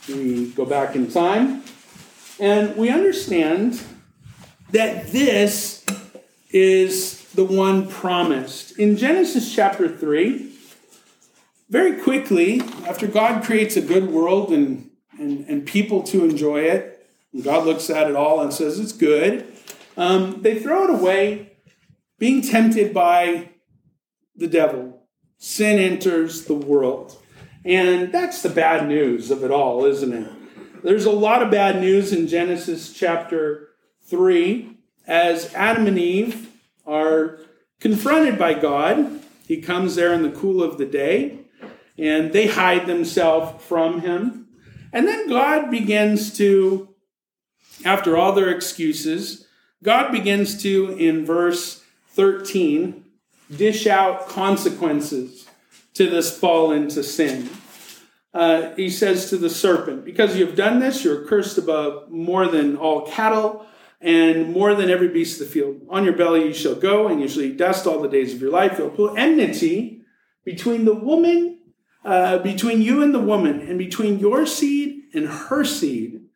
we 0.09 0.51
go 0.53 0.65
back 0.65 0.95
in 0.95 1.11
time, 1.11 1.65
and 2.39 2.77
we 2.77 2.91
understand 2.91 3.83
that 4.71 5.09
this 5.09 5.85
is 6.51 7.25
the 7.33 7.45
one 7.45 7.89
promised. 7.89 8.79
In 8.79 8.97
Genesis 8.97 9.53
chapter 9.53 9.89
3, 9.89 10.49
very 11.69 12.01
quickly, 12.03 12.61
after 12.87 13.09
God 13.09 13.43
creates 13.43 13.77
a 13.77 13.83
good 13.83 14.11
world 14.11 14.53
and, 14.53 14.89
and, 15.19 15.45
and 15.49 15.67
people 15.67 16.05
to 16.05 16.25
enjoy 16.25 16.61
it, 16.61 17.05
and 17.33 17.43
God 17.43 17.67
looks 17.67 17.91
at 17.91 18.09
it 18.09 18.15
all 18.15 18.41
and 18.41 18.55
says 18.55 18.79
it's 18.79 18.93
good, 18.93 19.45
um, 19.97 20.41
they 20.41 20.61
throw 20.61 20.85
it 20.85 20.91
away, 20.91 21.51
being 22.17 22.43
tempted 22.43 22.95
by 22.95 23.51
the 24.37 24.47
devil. 24.47 25.08
Sin 25.39 25.79
enters 25.79 26.45
the 26.45 26.55
world. 26.55 27.17
And 27.65 28.13
that's 28.13 28.43
the 28.43 28.49
bad 28.49 28.89
news 28.89 29.31
of 29.31 29.45
it 29.45 29.51
all, 29.51 29.85
isn't 29.85 30.13
it? 30.13 30.31
There's 30.83 31.07
a 31.07 31.11
lot 31.11 31.43
of 31.43 31.51
bad 31.51 31.81
news 31.81 32.13
in 32.13 32.29
Genesis 32.29 32.93
chapter 32.93 33.69
3 34.03 34.77
as 35.07 35.53
Adam 35.55 35.87
and 35.87 35.99
Eve 35.99 36.51
are 36.87 37.39
confronted 37.81 38.39
by 38.39 38.55
God. 38.55 39.21
He 39.47 39.61
comes 39.61 39.95
there 39.95 40.13
in 40.13 40.23
the 40.23 40.31
cool 40.31 40.63
of 40.63 40.79
the 40.79 40.87
day 40.87 41.41
and 41.97 42.33
they 42.33 42.47
hide 42.47 42.87
themselves 42.87 43.63
from 43.65 44.01
him. 44.01 44.49
And 44.93 45.07
then 45.07 45.29
God 45.29 45.71
begins 45.71 46.37
to, 46.39 46.89
after 47.85 48.17
all 48.17 48.33
their 48.33 48.51
excuses, 48.51 49.47
God 49.83 50.11
begins 50.11 50.63
to, 50.63 50.97
in 50.99 51.27
verse 51.27 51.85
13, 52.11 53.05
dish 53.55 53.87
out 53.87 54.29
consequences 54.29 55.49
to 55.95 56.09
this 56.09 56.37
fall 56.37 56.71
into 56.73 57.03
sin. 57.03 57.49
Uh, 58.35 58.75
he 58.75 58.91
says 58.91 59.31
to 59.31 59.37
the 59.37 59.51
serpent, 59.51 60.05
Because 60.05 60.37
you 60.37 60.47
have 60.47 60.55
done 60.55 60.81
this, 60.81 61.03
you're 61.03 61.25
cursed 61.25 61.59
above 61.59 62.11
more 62.11 62.47
than 62.47 62.77
all 62.77 63.07
cattle 63.07 63.67
and 64.01 64.53
more 64.53 64.75
than 64.75 64.91
every 64.91 65.09
beast 65.09 65.41
of 65.41 65.47
the 65.47 65.53
field. 65.53 65.81
On 65.91 66.05
your 66.05 66.17
belly 66.17 66.45
you 66.45 66.55
shall 66.55 66.75
go, 66.75 67.09
and 67.09 67.21
you 67.21 67.29
shall 67.29 67.43
eat 67.43 67.57
dust 67.57 67.87
all 67.87 68.01
the 68.01 68.09
days 68.09 68.35
of 68.35 68.41
your 68.41 68.51
life. 68.51 68.79
You'll 68.79 68.91
put 68.91 69.19
enmity 69.19 70.03
between 70.45 70.85
the 70.85 70.95
woman, 70.95 71.59
uh, 72.05 72.39
between 72.39 72.81
you 72.81 73.03
and 73.03 73.15
the 73.15 73.19
woman, 73.19 73.61
and 73.61 73.79
between 73.79 74.19
your 74.19 74.47
seed 74.47 75.03
and 75.15 75.27
her 75.27 75.65
seed. 75.65 76.28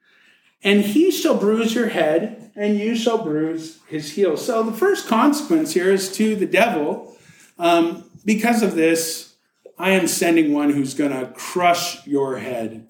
And 0.65 0.83
he 0.83 1.11
shall 1.11 1.37
bruise 1.37 1.75
your 1.75 1.89
head, 1.89 2.53
and 2.55 2.79
you 2.79 2.95
shall 2.95 3.23
bruise 3.23 3.81
his 3.89 4.13
heel. 4.13 4.37
So 4.37 4.63
the 4.63 4.73
first 4.73 5.09
consequence 5.09 5.75
here 5.75 5.91
is 5.91 6.13
to 6.17 6.37
the 6.37 6.47
devil. 6.47 7.17
Um, 7.59 8.05
because 8.25 8.63
of 8.63 8.75
this, 8.75 9.35
I 9.79 9.91
am 9.91 10.07
sending 10.07 10.53
one 10.53 10.71
who's 10.71 10.95
going 10.95 11.11
to 11.11 11.33
crush 11.33 12.07
your 12.07 12.39
head, 12.39 12.87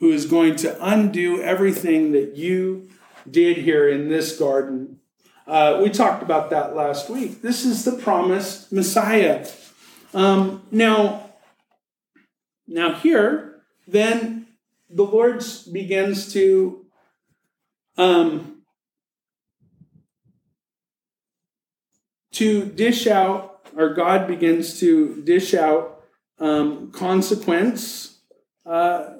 who 0.00 0.10
is 0.10 0.26
going 0.26 0.56
to 0.56 0.84
undo 0.84 1.40
everything 1.40 2.12
that 2.12 2.36
you 2.36 2.88
did 3.30 3.58
here 3.58 3.88
in 3.88 4.08
this 4.08 4.38
garden. 4.38 4.98
Uh, 5.46 5.80
we 5.82 5.90
talked 5.90 6.22
about 6.22 6.50
that 6.50 6.74
last 6.74 7.08
week. 7.08 7.42
This 7.42 7.64
is 7.64 7.84
the 7.84 7.92
promised 7.92 8.72
Messiah. 8.72 9.46
Um, 10.12 10.62
now, 10.72 11.30
now 12.66 12.94
here, 12.94 13.60
then 13.86 14.46
the 14.90 15.04
Lord 15.04 15.44
begins 15.72 16.32
to 16.32 16.85
um, 17.96 18.62
to 22.32 22.64
dish 22.66 23.06
out, 23.06 23.68
or 23.76 23.94
God 23.94 24.26
begins 24.26 24.80
to 24.80 25.22
dish 25.22 25.54
out 25.54 26.02
um, 26.38 26.90
consequence 26.92 28.20
uh, 28.64 29.14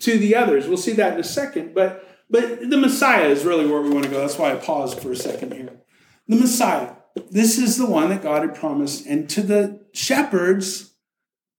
to 0.00 0.18
the 0.18 0.36
others. 0.36 0.68
We'll 0.68 0.76
see 0.76 0.92
that 0.92 1.14
in 1.14 1.20
a 1.20 1.24
second, 1.24 1.74
but 1.74 2.04
but 2.30 2.68
the 2.68 2.76
Messiah 2.76 3.28
is 3.28 3.44
really 3.44 3.66
where 3.66 3.80
we 3.80 3.90
want 3.90 4.04
to 4.04 4.10
go. 4.10 4.20
That's 4.20 4.38
why 4.38 4.52
I 4.52 4.56
paused 4.56 5.00
for 5.00 5.12
a 5.12 5.16
second 5.16 5.54
here. 5.54 5.80
The 6.26 6.36
Messiah. 6.36 6.92
This 7.30 7.58
is 7.58 7.78
the 7.78 7.86
one 7.86 8.10
that 8.10 8.22
God 8.22 8.42
had 8.42 8.54
promised. 8.54 9.06
And 9.06 9.28
to 9.30 9.42
the 9.42 9.80
shepherds, 9.92 10.94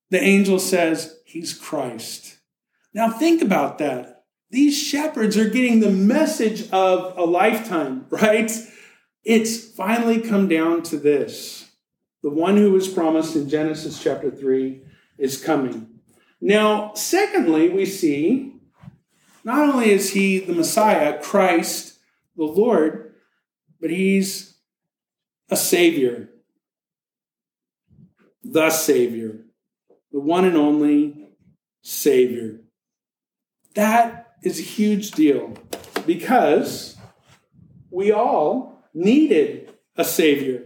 the 0.09 0.21
angel 0.21 0.59
says, 0.59 1.17
He's 1.25 1.53
Christ. 1.53 2.37
Now 2.93 3.09
think 3.09 3.41
about 3.41 3.79
that. 3.79 4.18
These 4.51 4.77
shepherds 4.77 5.37
are 5.37 5.49
getting 5.49 5.79
the 5.79 5.91
message 5.91 6.69
of 6.71 7.17
a 7.17 7.23
lifetime, 7.23 8.05
right? 8.09 8.51
It's 9.23 9.63
finally 9.71 10.21
come 10.21 10.47
down 10.47 10.83
to 10.83 10.97
this. 10.97 11.71
The 12.23 12.29
one 12.29 12.57
who 12.57 12.71
was 12.71 12.87
promised 12.87 13.35
in 13.35 13.47
Genesis 13.47 14.01
chapter 14.01 14.31
3 14.31 14.81
is 15.17 15.43
coming. 15.43 15.87
Now, 16.41 16.93
secondly, 16.95 17.69
we 17.69 17.85
see 17.85 18.55
not 19.43 19.69
only 19.69 19.91
is 19.91 20.11
he 20.11 20.39
the 20.39 20.53
Messiah, 20.53 21.21
Christ, 21.21 21.99
the 22.35 22.43
Lord, 22.43 23.13
but 23.79 23.89
he's 23.89 24.57
a 25.49 25.55
Savior. 25.55 26.29
The 28.43 28.69
Savior. 28.69 29.39
The 30.11 30.19
one 30.19 30.45
and 30.45 30.57
only 30.57 31.29
Savior. 31.81 32.61
That 33.75 34.28
is 34.41 34.59
a 34.59 34.63
huge 34.63 35.11
deal 35.11 35.53
because 36.05 36.97
we 37.91 38.11
all 38.11 38.83
needed 38.93 39.71
a 39.95 40.03
Savior. 40.03 40.63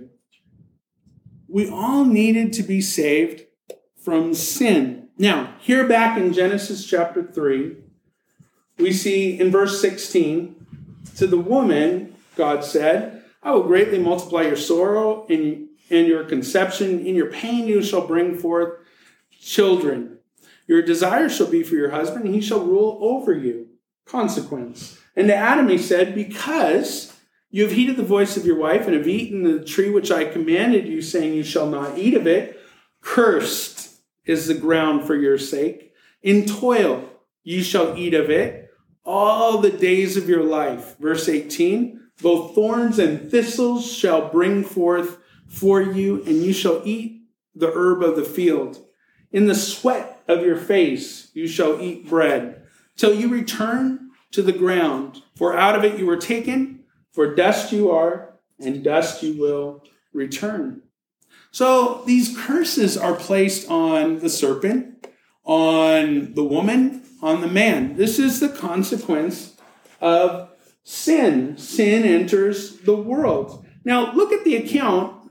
We 1.47 1.69
all 1.69 2.05
needed 2.05 2.53
to 2.53 2.63
be 2.63 2.81
saved 2.81 3.45
from 4.03 4.33
sin. 4.33 5.09
Now, 5.17 5.55
here 5.59 5.87
back 5.87 6.17
in 6.17 6.33
Genesis 6.33 6.85
chapter 6.85 7.23
3, 7.23 7.77
we 8.77 8.91
see 8.91 9.39
in 9.39 9.51
verse 9.51 9.79
16 9.79 10.55
to 11.17 11.27
the 11.27 11.37
woman, 11.37 12.15
God 12.35 12.63
said, 12.63 13.23
I 13.41 13.51
will 13.51 13.63
greatly 13.63 13.99
multiply 13.99 14.43
your 14.43 14.55
sorrow 14.55 15.25
and, 15.29 15.67
and 15.89 16.07
your 16.07 16.23
conception. 16.23 17.05
In 17.05 17.15
your 17.15 17.29
pain, 17.29 17.67
you 17.67 17.83
shall 17.83 18.07
bring 18.07 18.37
forth 18.37 18.79
children. 19.39 20.17
Your 20.67 20.81
desire 20.81 21.29
shall 21.29 21.47
be 21.47 21.63
for 21.63 21.75
your 21.75 21.91
husband, 21.91 22.25
and 22.25 22.33
he 22.33 22.41
shall 22.41 22.63
rule 22.63 22.97
over 23.01 23.33
you. 23.33 23.67
Consequence. 24.05 24.99
And 25.15 25.27
to 25.27 25.35
Adam 25.35 25.69
he 25.69 25.77
said, 25.77 26.15
Because 26.15 27.13
you 27.49 27.63
have 27.63 27.71
heeded 27.71 27.97
the 27.97 28.03
voice 28.03 28.37
of 28.37 28.45
your 28.45 28.57
wife 28.57 28.87
and 28.87 28.95
have 28.95 29.07
eaten 29.07 29.43
the 29.43 29.63
tree 29.63 29.89
which 29.89 30.11
I 30.11 30.25
commanded 30.25 30.87
you, 30.87 31.01
saying, 31.01 31.33
You 31.33 31.43
shall 31.43 31.69
not 31.69 31.97
eat 31.97 32.13
of 32.13 32.27
it, 32.27 32.59
cursed 33.01 33.91
is 34.25 34.47
the 34.47 34.53
ground 34.53 35.05
for 35.05 35.15
your 35.15 35.37
sake. 35.37 35.93
In 36.21 36.45
toil 36.45 37.09
you 37.43 37.61
shall 37.61 37.97
eat 37.97 38.13
of 38.13 38.29
it 38.29 38.69
all 39.05 39.57
the 39.57 39.69
days 39.69 40.15
of 40.15 40.29
your 40.29 40.43
life. 40.43 40.97
Verse 40.97 41.27
18 41.27 41.99
both 42.21 42.55
thorns 42.55 42.99
and 42.99 43.29
thistles 43.29 43.91
shall 43.91 44.29
bring 44.29 44.63
forth 44.63 45.17
for 45.47 45.81
you, 45.81 46.23
and 46.25 46.43
you 46.43 46.53
shall 46.53 46.81
eat 46.85 47.23
the 47.55 47.71
herb 47.73 48.01
of 48.01 48.15
the 48.15 48.23
field. 48.23 48.77
In 49.31 49.47
the 49.47 49.55
sweat 49.55 50.12
of 50.27 50.41
your 50.41 50.57
face 50.57 51.29
you 51.33 51.47
shall 51.47 51.81
eat 51.81 52.07
bread, 52.07 52.63
till 52.95 53.13
you 53.13 53.27
return 53.27 54.11
to 54.31 54.41
the 54.41 54.51
ground. 54.51 55.21
For 55.35 55.57
out 55.57 55.75
of 55.75 55.83
it 55.83 55.99
you 55.99 56.05
were 56.05 56.17
taken, 56.17 56.83
for 57.11 57.35
dust 57.35 57.71
you 57.71 57.91
are, 57.91 58.35
and 58.59 58.83
dust 58.83 59.23
you 59.23 59.39
will 59.39 59.83
return. 60.13 60.81
So 61.51 62.03
these 62.05 62.37
curses 62.37 62.97
are 62.97 63.13
placed 63.13 63.69
on 63.69 64.19
the 64.19 64.29
serpent, 64.29 65.07
on 65.43 66.33
the 66.33 66.43
woman, 66.43 67.03
on 67.21 67.41
the 67.41 67.47
man. 67.47 67.95
This 67.95 68.17
is 68.17 68.39
the 68.39 68.49
consequence 68.49 69.55
of 70.01 70.49
sin. 70.83 71.57
Sin 71.57 72.03
enters 72.03 72.77
the 72.79 72.95
world. 72.95 73.65
Now, 73.85 74.13
look 74.13 74.31
at 74.31 74.43
the 74.43 74.55
account 74.55 75.29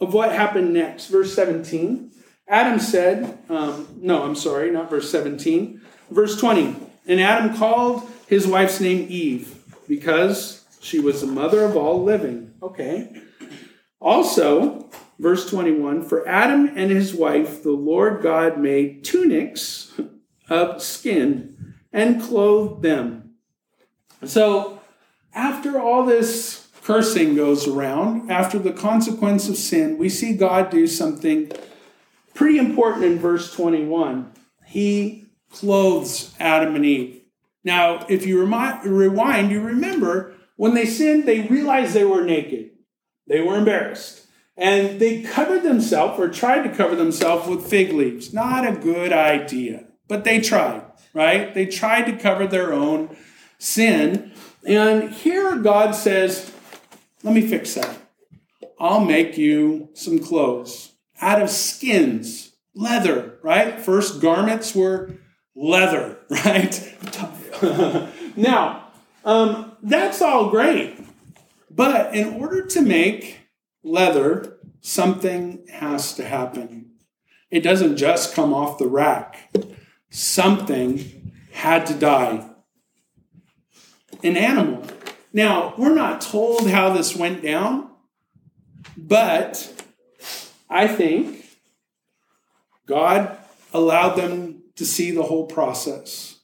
of 0.00 0.12
what 0.12 0.32
happened 0.32 0.72
next. 0.72 1.06
Verse 1.06 1.34
17. 1.34 2.10
Adam 2.48 2.78
said, 2.78 3.38
um, 3.48 3.88
no, 3.96 4.22
I'm 4.22 4.36
sorry, 4.36 4.70
not 4.70 4.88
verse 4.88 5.10
17. 5.10 5.80
Verse 6.10 6.38
20. 6.38 6.76
And 7.06 7.20
Adam 7.20 7.56
called 7.56 8.08
his 8.26 8.46
wife's 8.46 8.80
name 8.80 9.06
Eve 9.08 9.62
because 9.88 10.64
she 10.80 11.00
was 11.00 11.20
the 11.20 11.26
mother 11.26 11.64
of 11.64 11.76
all 11.76 12.02
living. 12.02 12.54
Okay. 12.62 13.22
Also, 14.00 14.88
verse 15.18 15.48
21 15.50 16.02
For 16.02 16.26
Adam 16.28 16.70
and 16.76 16.90
his 16.90 17.14
wife, 17.14 17.62
the 17.62 17.72
Lord 17.72 18.22
God 18.22 18.58
made 18.58 19.04
tunics 19.04 19.92
of 20.48 20.82
skin 20.82 21.74
and 21.92 22.22
clothed 22.22 22.82
them. 22.82 23.34
So, 24.24 24.80
after 25.34 25.78
all 25.78 26.06
this 26.06 26.68
cursing 26.82 27.34
goes 27.34 27.66
around, 27.66 28.30
after 28.30 28.58
the 28.58 28.72
consequence 28.72 29.48
of 29.48 29.56
sin, 29.56 29.98
we 29.98 30.08
see 30.08 30.34
God 30.34 30.70
do 30.70 30.86
something 30.86 31.50
pretty 32.36 32.58
important 32.58 33.04
in 33.04 33.18
verse 33.18 33.52
21. 33.52 34.32
He 34.66 35.24
clothes 35.50 36.34
Adam 36.38 36.76
and 36.76 36.84
Eve. 36.84 37.22
Now, 37.64 38.06
if 38.08 38.24
you 38.26 38.40
rewind, 38.40 39.50
you 39.50 39.60
remember 39.60 40.34
when 40.56 40.74
they 40.74 40.86
sinned, 40.86 41.24
they 41.24 41.40
realized 41.40 41.94
they 41.94 42.04
were 42.04 42.22
naked. 42.22 42.70
They 43.26 43.40
were 43.40 43.56
embarrassed. 43.56 44.26
And 44.56 45.00
they 45.00 45.22
covered 45.22 45.64
themselves 45.64 46.18
or 46.18 46.28
tried 46.28 46.62
to 46.62 46.74
cover 46.74 46.94
themselves 46.94 47.48
with 47.48 47.68
fig 47.68 47.92
leaves. 47.92 48.32
Not 48.32 48.66
a 48.66 48.78
good 48.78 49.12
idea. 49.12 49.86
But 50.08 50.24
they 50.24 50.40
tried, 50.40 50.82
right? 51.12 51.52
They 51.52 51.66
tried 51.66 52.04
to 52.04 52.16
cover 52.16 52.46
their 52.46 52.72
own 52.72 53.16
sin. 53.58 54.32
And 54.66 55.10
here 55.10 55.56
God 55.56 55.94
says, 55.94 56.52
let 57.22 57.34
me 57.34 57.46
fix 57.46 57.74
that. 57.74 57.98
I'll 58.78 59.04
make 59.04 59.36
you 59.36 59.88
some 59.94 60.20
clothes 60.20 60.92
out 61.20 61.42
of 61.42 61.50
skins. 61.50 62.52
leather, 62.74 63.38
right? 63.42 63.80
First 63.80 64.20
garments 64.20 64.74
were 64.74 65.14
leather, 65.54 66.18
right? 66.30 66.94
now, 68.36 68.88
um, 69.24 69.72
that's 69.82 70.20
all 70.20 70.50
great. 70.50 70.98
But 71.70 72.14
in 72.14 72.34
order 72.34 72.66
to 72.66 72.82
make 72.82 73.40
leather, 73.82 74.58
something 74.80 75.66
has 75.72 76.14
to 76.14 76.24
happen. 76.24 76.92
It 77.50 77.60
doesn't 77.60 77.96
just 77.96 78.34
come 78.34 78.52
off 78.52 78.78
the 78.78 78.88
rack. 78.88 79.54
Something 80.10 81.32
had 81.52 81.86
to 81.86 81.94
die. 81.94 82.50
An 84.22 84.36
animal. 84.36 84.84
Now, 85.32 85.74
we're 85.76 85.94
not 85.94 86.20
told 86.20 86.70
how 86.70 86.92
this 86.92 87.14
went 87.14 87.42
down, 87.42 87.90
but 88.96 89.85
I 90.68 90.88
think 90.88 91.44
God 92.86 93.36
allowed 93.72 94.14
them 94.14 94.62
to 94.76 94.84
see 94.84 95.10
the 95.10 95.22
whole 95.22 95.46
process. 95.46 96.40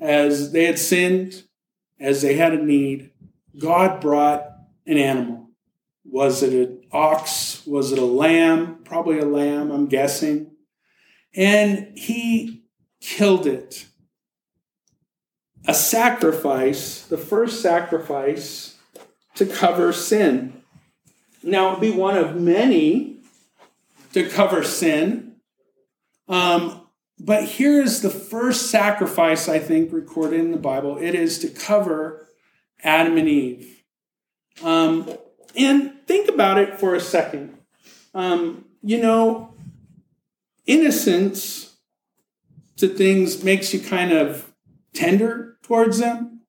As 0.00 0.52
they 0.52 0.64
had 0.64 0.78
sinned, 0.78 1.44
as 1.98 2.22
they 2.22 2.34
had 2.34 2.52
a 2.52 2.62
need, 2.62 3.10
God 3.58 4.00
brought 4.00 4.46
an 4.86 4.98
animal. 4.98 5.50
Was 6.04 6.42
it 6.42 6.52
an 6.52 6.82
ox? 6.92 7.66
Was 7.66 7.92
it 7.92 7.98
a 7.98 8.04
lamb? 8.04 8.80
Probably 8.84 9.18
a 9.18 9.24
lamb, 9.24 9.70
I'm 9.70 9.86
guessing. 9.86 10.52
And 11.34 11.96
he 11.96 12.64
killed 13.00 13.46
it. 13.46 13.86
A 15.66 15.74
sacrifice, 15.74 17.02
the 17.02 17.18
first 17.18 17.60
sacrifice 17.60 18.76
to 19.34 19.46
cover 19.46 19.92
sin. 19.92 20.62
Now, 21.42 21.68
it 21.68 21.72
would 21.72 21.80
be 21.80 21.90
one 21.90 22.16
of 22.16 22.36
many 22.36 23.15
to 24.16 24.26
cover 24.30 24.64
sin. 24.64 25.36
Um, 26.26 26.88
but 27.18 27.44
here 27.44 27.82
is 27.82 28.00
the 28.00 28.08
first 28.08 28.70
sacrifice, 28.70 29.46
I 29.46 29.58
think, 29.58 29.92
recorded 29.92 30.40
in 30.40 30.52
the 30.52 30.56
Bible. 30.56 30.96
It 30.96 31.14
is 31.14 31.38
to 31.40 31.48
cover 31.48 32.26
Adam 32.82 33.18
and 33.18 33.28
Eve. 33.28 33.84
Um, 34.62 35.06
and 35.54 35.92
think 36.06 36.30
about 36.30 36.56
it 36.56 36.80
for 36.80 36.94
a 36.94 37.00
second. 37.00 37.58
Um, 38.14 38.64
you 38.82 39.02
know, 39.02 39.54
innocence 40.64 41.76
to 42.78 42.88
things 42.88 43.44
makes 43.44 43.74
you 43.74 43.80
kind 43.80 44.12
of 44.12 44.50
tender 44.94 45.58
towards 45.62 45.98
them. 45.98 46.40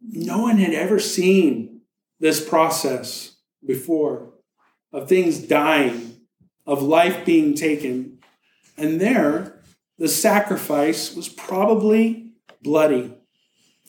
No 0.00 0.42
one 0.42 0.58
had 0.58 0.74
ever 0.74 1.00
seen 1.00 1.80
this 2.20 2.48
process 2.48 3.34
before 3.66 4.34
of 4.92 5.08
things 5.08 5.40
dying, 5.40 6.13
of 6.66 6.82
life 6.82 7.24
being 7.24 7.54
taken. 7.54 8.18
And 8.76 9.00
there, 9.00 9.60
the 9.98 10.08
sacrifice 10.08 11.14
was 11.14 11.28
probably 11.28 12.30
bloody 12.62 13.14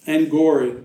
and 0.06 0.30
gory. 0.30 0.84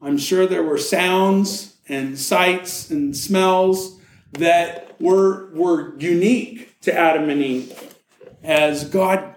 I'm 0.00 0.18
sure 0.18 0.46
there 0.46 0.62
were 0.62 0.78
sounds 0.78 1.76
and 1.88 2.18
sights 2.18 2.90
and 2.90 3.16
smells 3.16 4.00
that 4.32 5.00
were, 5.00 5.50
were 5.52 5.98
unique 5.98 6.80
to 6.82 6.96
Adam 6.96 7.28
and 7.28 7.42
Eve 7.42 7.94
as 8.42 8.88
God 8.88 9.36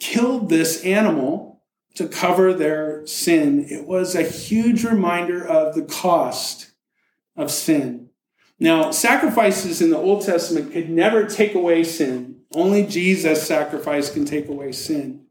killed 0.00 0.48
this 0.48 0.84
animal 0.84 1.62
to 1.94 2.08
cover 2.08 2.52
their 2.52 3.06
sin. 3.06 3.66
It 3.68 3.86
was 3.86 4.14
a 4.14 4.22
huge 4.22 4.84
reminder 4.84 5.46
of 5.46 5.74
the 5.74 5.82
cost 5.82 6.72
of 7.36 7.50
sin. 7.50 8.10
Now, 8.62 8.92
sacrifices 8.92 9.82
in 9.82 9.90
the 9.90 9.98
Old 9.98 10.24
Testament 10.24 10.72
could 10.72 10.88
never 10.88 11.26
take 11.26 11.56
away 11.56 11.82
sin. 11.82 12.42
Only 12.54 12.86
Jesus' 12.86 13.44
sacrifice 13.44 14.08
can 14.08 14.24
take 14.24 14.48
away 14.48 14.70
sin. 14.70 15.26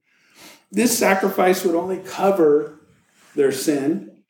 This 0.70 1.00
sacrifice 1.00 1.64
would 1.64 1.74
only 1.74 2.00
cover 2.00 2.82
their 3.34 3.54
sin, 3.54 4.24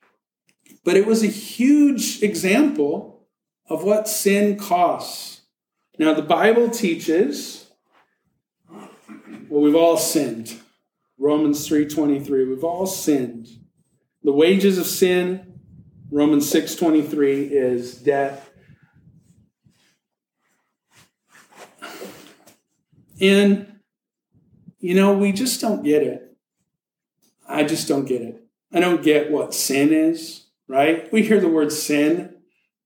but 0.86 0.96
it 0.96 1.08
was 1.08 1.24
a 1.24 1.28
huge 1.28 2.22
example 2.22 3.26
of 3.68 3.84
what 3.84 4.08
sin 4.08 4.56
costs. 4.56 5.42
Now, 5.98 6.14
the 6.14 6.22
Bible 6.22 6.70
teaches, 6.70 7.72
well, 8.70 9.64
we've 9.64 9.76
all 9.76 9.98
sinned. 9.98 10.54
Romans 11.18 11.68
3:23, 11.68 12.48
we've 12.48 12.64
all 12.64 12.86
sinned. 12.86 13.48
The 14.22 14.32
wages 14.32 14.78
of 14.78 14.86
sin, 14.86 15.60
Romans 16.12 16.48
6:23 16.48 17.50
is 17.52 17.96
death. 17.96 18.51
And 23.22 23.80
you 24.80 24.96
know, 24.96 25.16
we 25.16 25.32
just 25.32 25.62
don't 25.62 25.84
get 25.84 26.04
it. 26.04 26.36
I 27.48 27.64
just 27.64 27.88
don't 27.88 28.06
get 28.06 28.22
it. 28.22 28.44
I 28.74 28.80
don't 28.80 29.04
get 29.04 29.32
what 29.32 29.54
sin 29.54 29.94
is 29.94 30.42
right? 30.72 31.12
We 31.12 31.24
hear 31.24 31.40
the 31.40 31.50
word 31.50 31.72
sin. 31.72 32.18
And 32.18 32.32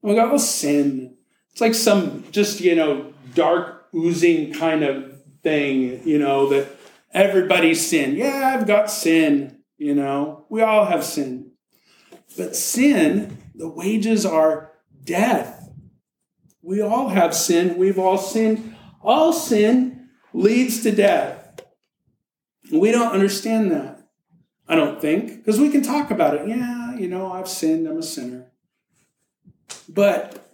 we 0.02 0.16
go, 0.16 0.32
oh, 0.32 0.38
sin. 0.38 1.16
It's 1.52 1.62
like 1.62 1.76
some 1.76 2.26
just, 2.32 2.60
you 2.60 2.76
know, 2.76 3.14
dark 3.36 3.88
oozing 3.96 4.54
kind 4.54 4.84
of 4.84 5.22
thing, 5.44 6.06
you 6.06 6.18
know, 6.18 6.50
that 6.50 6.68
everybody's 7.14 7.88
sin. 7.88 8.16
Yeah, 8.16 8.54
I've 8.56 8.68
got 8.68 8.90
sin, 8.90 9.60
you 9.78 9.94
know. 9.94 10.46
We 10.50 10.64
all 10.64 10.86
have 10.86 11.06
sin. 11.06 11.52
But 12.36 12.56
sin, 12.56 13.38
the 13.54 13.70
wages 13.70 14.26
are 14.26 14.72
death. 15.04 15.70
We 16.62 16.82
all 16.82 17.10
have 17.10 17.36
sin. 17.36 17.78
We've 17.78 18.00
all 18.00 18.18
sinned. 18.18 18.76
All 19.02 19.32
sin 19.32 20.05
leads 20.36 20.84
to 20.84 20.92
death. 20.92 21.62
We 22.72 22.92
don't 22.92 23.14
understand 23.14 23.72
that. 23.72 24.02
I 24.68 24.76
don't 24.76 25.00
think, 25.00 25.38
because 25.38 25.60
we 25.60 25.70
can 25.70 25.82
talk 25.82 26.12
about 26.12 26.36
it. 26.36 26.48
Yeah, 26.48 26.96
you 26.96 27.08
know, 27.08 27.32
I've 27.32 27.48
sinned, 27.48 27.88
I'm 27.88 28.00
a 28.00 28.04
sinner. 28.04 28.48
But 29.88 30.50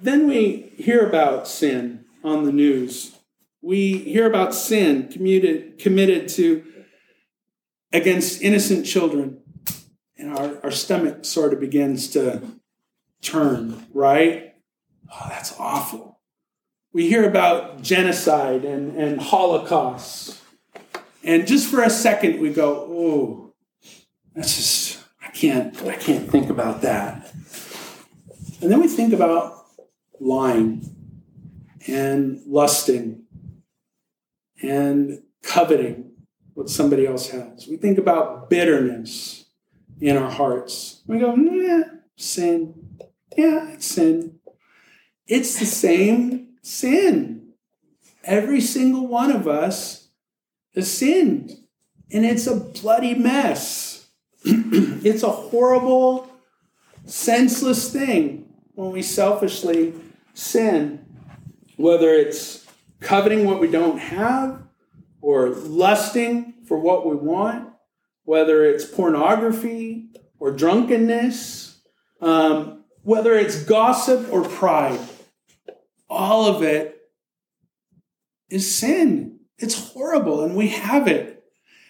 then 0.00 0.26
we 0.26 0.72
hear 0.76 1.06
about 1.06 1.48
sin 1.48 2.04
on 2.22 2.44
the 2.44 2.52
news. 2.52 3.16
We 3.62 3.98
hear 3.98 4.26
about 4.26 4.54
sin 4.54 5.08
committed, 5.08 5.78
committed 5.78 6.28
to 6.30 6.64
against 7.92 8.42
innocent 8.42 8.84
children, 8.84 9.40
and 10.18 10.36
our, 10.36 10.58
our 10.62 10.70
stomach 10.70 11.24
sort 11.24 11.54
of 11.54 11.60
begins 11.60 12.08
to 12.08 12.42
turn, 13.22 13.86
right? 13.94 14.54
Oh, 15.10 15.26
that's 15.30 15.58
awful. 15.58 16.17
We 16.92 17.08
hear 17.08 17.28
about 17.28 17.82
genocide 17.82 18.64
and, 18.64 18.96
and 18.96 19.20
Holocaust 19.20 20.38
and 21.28 21.46
just 21.46 21.68
for 21.70 21.82
a 21.82 21.90
second, 21.90 22.40
we 22.40 22.50
go, 22.54 22.86
oh, 22.90 23.54
that's 24.34 24.56
just, 24.56 25.04
I 25.22 25.30
can't, 25.30 25.76
I 25.82 25.96
can't 25.96 26.30
think 26.30 26.48
about 26.48 26.80
that. 26.80 27.30
And 28.62 28.70
then 28.70 28.80
we 28.80 28.88
think 28.88 29.12
about 29.12 29.66
lying 30.20 30.88
and 31.86 32.40
lusting 32.46 33.24
and 34.62 35.22
coveting 35.42 36.12
what 36.54 36.70
somebody 36.70 37.06
else 37.06 37.28
has. 37.28 37.66
We 37.68 37.76
think 37.76 37.98
about 37.98 38.48
bitterness 38.48 39.44
in 40.00 40.16
our 40.16 40.30
hearts. 40.30 41.02
We 41.06 41.18
go, 41.18 41.34
yeah, 41.36 41.82
sin. 42.16 42.74
Yeah, 43.36 43.72
it's 43.72 43.86
sin. 43.86 44.38
It's 45.26 45.58
the 45.58 45.66
same 45.66 46.47
sin. 46.68 47.54
Every 48.24 48.60
single 48.60 49.06
one 49.06 49.32
of 49.32 49.48
us 49.48 50.08
has 50.74 50.92
sinned. 50.92 51.52
And 52.12 52.24
it's 52.24 52.46
a 52.46 52.56
bloody 52.56 53.14
mess. 53.14 54.08
it's 54.44 55.22
a 55.22 55.30
horrible, 55.30 56.30
senseless 57.06 57.90
thing 57.92 58.52
when 58.74 58.92
we 58.92 59.02
selfishly 59.02 59.94
sin, 60.34 61.04
whether 61.76 62.10
it's 62.10 62.66
coveting 63.00 63.46
what 63.46 63.60
we 63.60 63.70
don't 63.70 63.98
have 63.98 64.62
or 65.20 65.48
lusting 65.50 66.54
for 66.66 66.78
what 66.78 67.06
we 67.06 67.16
want, 67.16 67.70
whether 68.24 68.64
it's 68.64 68.84
pornography 68.84 70.10
or 70.38 70.52
drunkenness, 70.52 71.80
um, 72.20 72.84
whether 73.02 73.34
it's 73.34 73.62
gossip 73.64 74.30
or 74.32 74.44
pride. 74.44 75.00
All 76.08 76.46
of 76.46 76.62
it 76.62 76.98
is 78.50 78.74
sin. 78.74 79.40
It's 79.58 79.92
horrible, 79.92 80.42
and 80.44 80.56
we 80.56 80.68
have 80.68 81.08
it. 81.08 81.42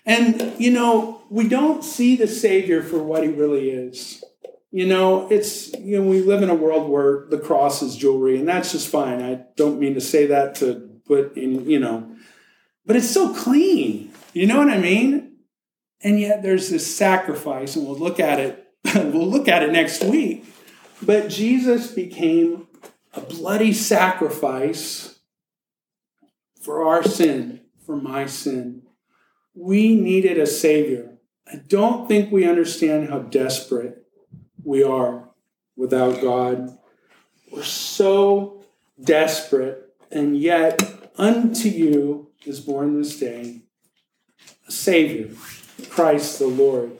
And, 0.04 0.54
you 0.59 0.70
know, 0.70 1.22
we 1.28 1.48
don't 1.48 1.85
see 1.85 2.16
the 2.16 2.26
Savior 2.26 2.83
for 2.83 3.02
what 3.02 3.22
he 3.22 3.28
really 3.28 3.70
is. 3.70 4.24
You 4.70 4.87
know, 4.87 5.28
it's, 5.31 5.72
you 5.74 5.98
know, 5.98 6.09
we 6.09 6.20
live 6.20 6.42
in 6.42 6.50
a 6.50 6.54
world 6.54 6.88
where 6.88 7.26
the 7.28 7.38
cross 7.38 7.83
is 7.83 7.96
jewelry, 7.96 8.38
and 8.38 8.48
that's 8.48 8.72
just 8.72 8.88
fine. 8.88 9.22
I 9.22 9.44
don't 9.57 9.78
mean 9.78 9.94
to 9.94 10.00
say 10.00 10.26
that 10.26 10.54
to 10.57 11.00
put 11.07 11.37
in, 11.37 11.68
you 11.68 11.78
know, 11.78 12.14
but 12.87 12.96
it's 12.96 13.11
so 13.11 13.35
clean. 13.35 14.12
You 14.33 14.46
know 14.46 14.59
what 14.59 14.70
I 14.70 14.78
mean? 14.78 15.37
And 16.00 16.20
yet 16.20 16.42
there's 16.42 16.70
this 16.70 16.94
sacrifice, 16.94 17.76
and 17.76 17.87
we'll 17.87 17.98
look 17.98 18.20
at 18.20 18.38
it. 18.38 18.64
we'll 18.94 19.28
look 19.28 19.48
at 19.48 19.62
it 19.62 19.72
next 19.72 20.04
week. 20.04 20.44
But 21.02 21.28
Jesus 21.28 21.90
became 21.90 22.67
a 23.18 23.20
bloody 23.20 23.72
sacrifice 23.72 25.18
for 26.61 26.87
our 26.87 27.02
sin, 27.02 27.61
for 27.85 27.96
my 27.96 28.26
sin. 28.26 28.83
We 29.54 29.96
needed 29.96 30.38
a 30.38 30.46
Savior. 30.46 31.18
I 31.46 31.57
don't 31.57 32.07
think 32.07 32.31
we 32.31 32.48
understand 32.48 33.09
how 33.09 33.20
desperate 33.20 34.07
we 34.62 34.85
are 34.85 35.31
without 35.76 36.20
God. 36.22 36.78
We're 37.50 37.64
so 37.64 38.64
desperate, 39.02 39.94
and 40.12 40.38
yet 40.38 41.11
unto 41.16 41.68
you 41.68 42.31
is 42.46 42.61
born 42.61 43.00
this 43.00 43.18
day 43.18 43.62
a 44.68 44.70
Savior, 44.70 45.35
Christ 45.88 46.38
the 46.38 46.46
Lord. 46.46 46.92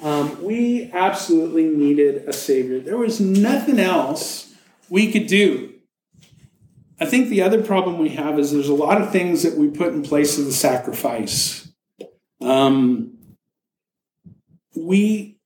Um, 0.00 0.42
we 0.42 0.90
absolutely 0.92 1.64
needed 1.64 2.28
a 2.28 2.32
Savior. 2.32 2.78
There 2.78 2.96
was 2.96 3.20
nothing 3.20 3.80
else 3.80 4.47
we 4.90 5.12
could 5.12 5.26
do. 5.26 5.74
I 7.00 7.06
think 7.06 7.28
the 7.28 7.42
other 7.42 7.62
problem 7.62 7.98
we 7.98 8.10
have 8.10 8.38
is 8.38 8.52
there's 8.52 8.68
a 8.68 8.74
lot 8.74 9.00
of 9.00 9.12
things 9.12 9.42
that 9.44 9.56
we 9.56 9.68
put 9.68 9.92
in 9.92 10.02
place 10.02 10.38
of 10.38 10.46
the 10.46 10.52
sacrifice. 10.52 11.68
Um, 12.40 13.18
we 14.76 15.38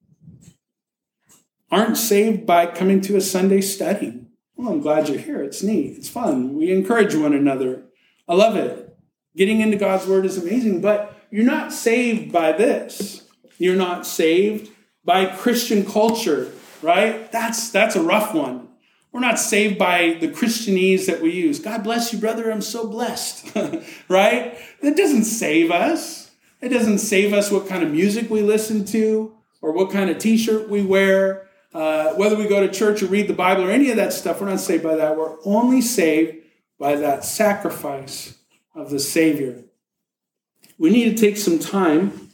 aren't 1.70 1.96
saved 1.96 2.46
by 2.46 2.66
coming 2.66 3.00
to 3.02 3.16
a 3.16 3.20
Sunday 3.20 3.60
study. 3.60 4.26
Well, 4.56 4.72
I'm 4.72 4.80
glad 4.80 5.08
you're 5.08 5.18
here. 5.18 5.42
It's 5.42 5.62
neat. 5.62 5.96
It's 5.96 6.08
fun. 6.08 6.54
We 6.54 6.70
encourage 6.70 7.14
one 7.14 7.34
another. 7.34 7.84
I 8.28 8.34
love 8.34 8.56
it. 8.56 8.96
Getting 9.36 9.60
into 9.60 9.76
God's 9.76 10.06
Word 10.06 10.26
is 10.26 10.38
amazing, 10.38 10.80
but 10.80 11.16
you're 11.30 11.44
not 11.44 11.72
saved 11.72 12.30
by 12.30 12.52
this. 12.52 13.26
You're 13.58 13.76
not 13.76 14.06
saved 14.06 14.70
by 15.04 15.26
Christian 15.26 15.84
culture, 15.84 16.52
right? 16.82 17.30
That's 17.32 17.70
that's 17.70 17.96
a 17.96 18.02
rough 18.02 18.34
one. 18.34 18.61
We're 19.12 19.20
not 19.20 19.38
saved 19.38 19.78
by 19.78 20.16
the 20.20 20.28
Christianese 20.28 21.06
that 21.06 21.20
we 21.20 21.32
use. 21.32 21.60
God 21.60 21.84
bless 21.84 22.12
you, 22.12 22.18
brother. 22.18 22.50
I'm 22.50 22.62
so 22.62 22.88
blessed, 22.88 23.54
right? 24.08 24.58
That 24.80 24.96
doesn't 24.96 25.24
save 25.24 25.70
us. 25.70 26.30
It 26.62 26.70
doesn't 26.70 26.98
save 26.98 27.34
us 27.34 27.50
what 27.50 27.68
kind 27.68 27.82
of 27.82 27.90
music 27.90 28.30
we 28.30 28.40
listen 28.40 28.86
to 28.86 29.34
or 29.60 29.72
what 29.72 29.90
kind 29.90 30.08
of 30.08 30.18
t 30.18 30.38
shirt 30.38 30.68
we 30.70 30.82
wear, 30.82 31.48
uh, 31.74 32.14
whether 32.14 32.36
we 32.36 32.48
go 32.48 32.66
to 32.66 32.72
church 32.72 33.02
or 33.02 33.06
read 33.06 33.28
the 33.28 33.34
Bible 33.34 33.64
or 33.64 33.70
any 33.70 33.90
of 33.90 33.96
that 33.96 34.14
stuff. 34.14 34.40
We're 34.40 34.48
not 34.48 34.60
saved 34.60 34.82
by 34.82 34.96
that. 34.96 35.16
We're 35.16 35.36
only 35.44 35.82
saved 35.82 36.38
by 36.78 36.96
that 36.96 37.24
sacrifice 37.24 38.38
of 38.74 38.90
the 38.90 38.98
Savior. 38.98 39.64
We 40.78 40.90
need 40.90 41.16
to 41.16 41.20
take 41.20 41.36
some 41.36 41.58
time 41.58 42.30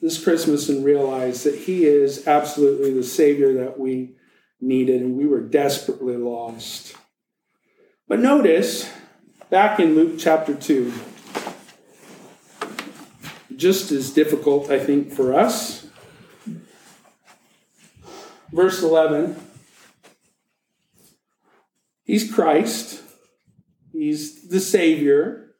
this 0.00 0.22
Christmas 0.22 0.68
and 0.68 0.84
realize 0.84 1.42
that 1.42 1.56
He 1.56 1.86
is 1.86 2.28
absolutely 2.28 2.94
the 2.94 3.02
Savior 3.02 3.54
that 3.54 3.80
we 3.80 4.12
needed, 4.60 5.02
and 5.02 5.16
we 5.16 5.26
were 5.26 5.40
desperately 5.40 6.16
lost. 6.16 6.96
But 8.08 8.20
notice, 8.20 8.90
back 9.50 9.80
in 9.80 9.94
Luke 9.94 10.16
chapter 10.18 10.54
2, 10.54 10.92
just 13.56 13.90
as 13.90 14.10
difficult, 14.10 14.70
I 14.70 14.78
think, 14.78 15.12
for 15.12 15.34
us. 15.34 15.86
Verse 18.52 18.82
11 18.82 19.36
He's 22.04 22.32
Christ, 22.32 23.02
He's 23.92 24.48
the 24.48 24.60
Savior, 24.60 25.56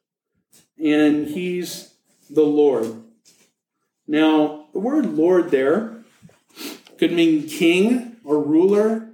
and 0.81 1.27
He's 1.27 1.93
the 2.29 2.45
Lord. 2.45 3.03
Now, 4.07 4.67
the 4.71 4.79
word 4.79 5.05
Lord 5.07 5.51
there 5.51 6.05
could 6.97 7.11
mean 7.11 7.47
king 7.47 8.06
or 8.27 8.43
ruler 8.43 9.09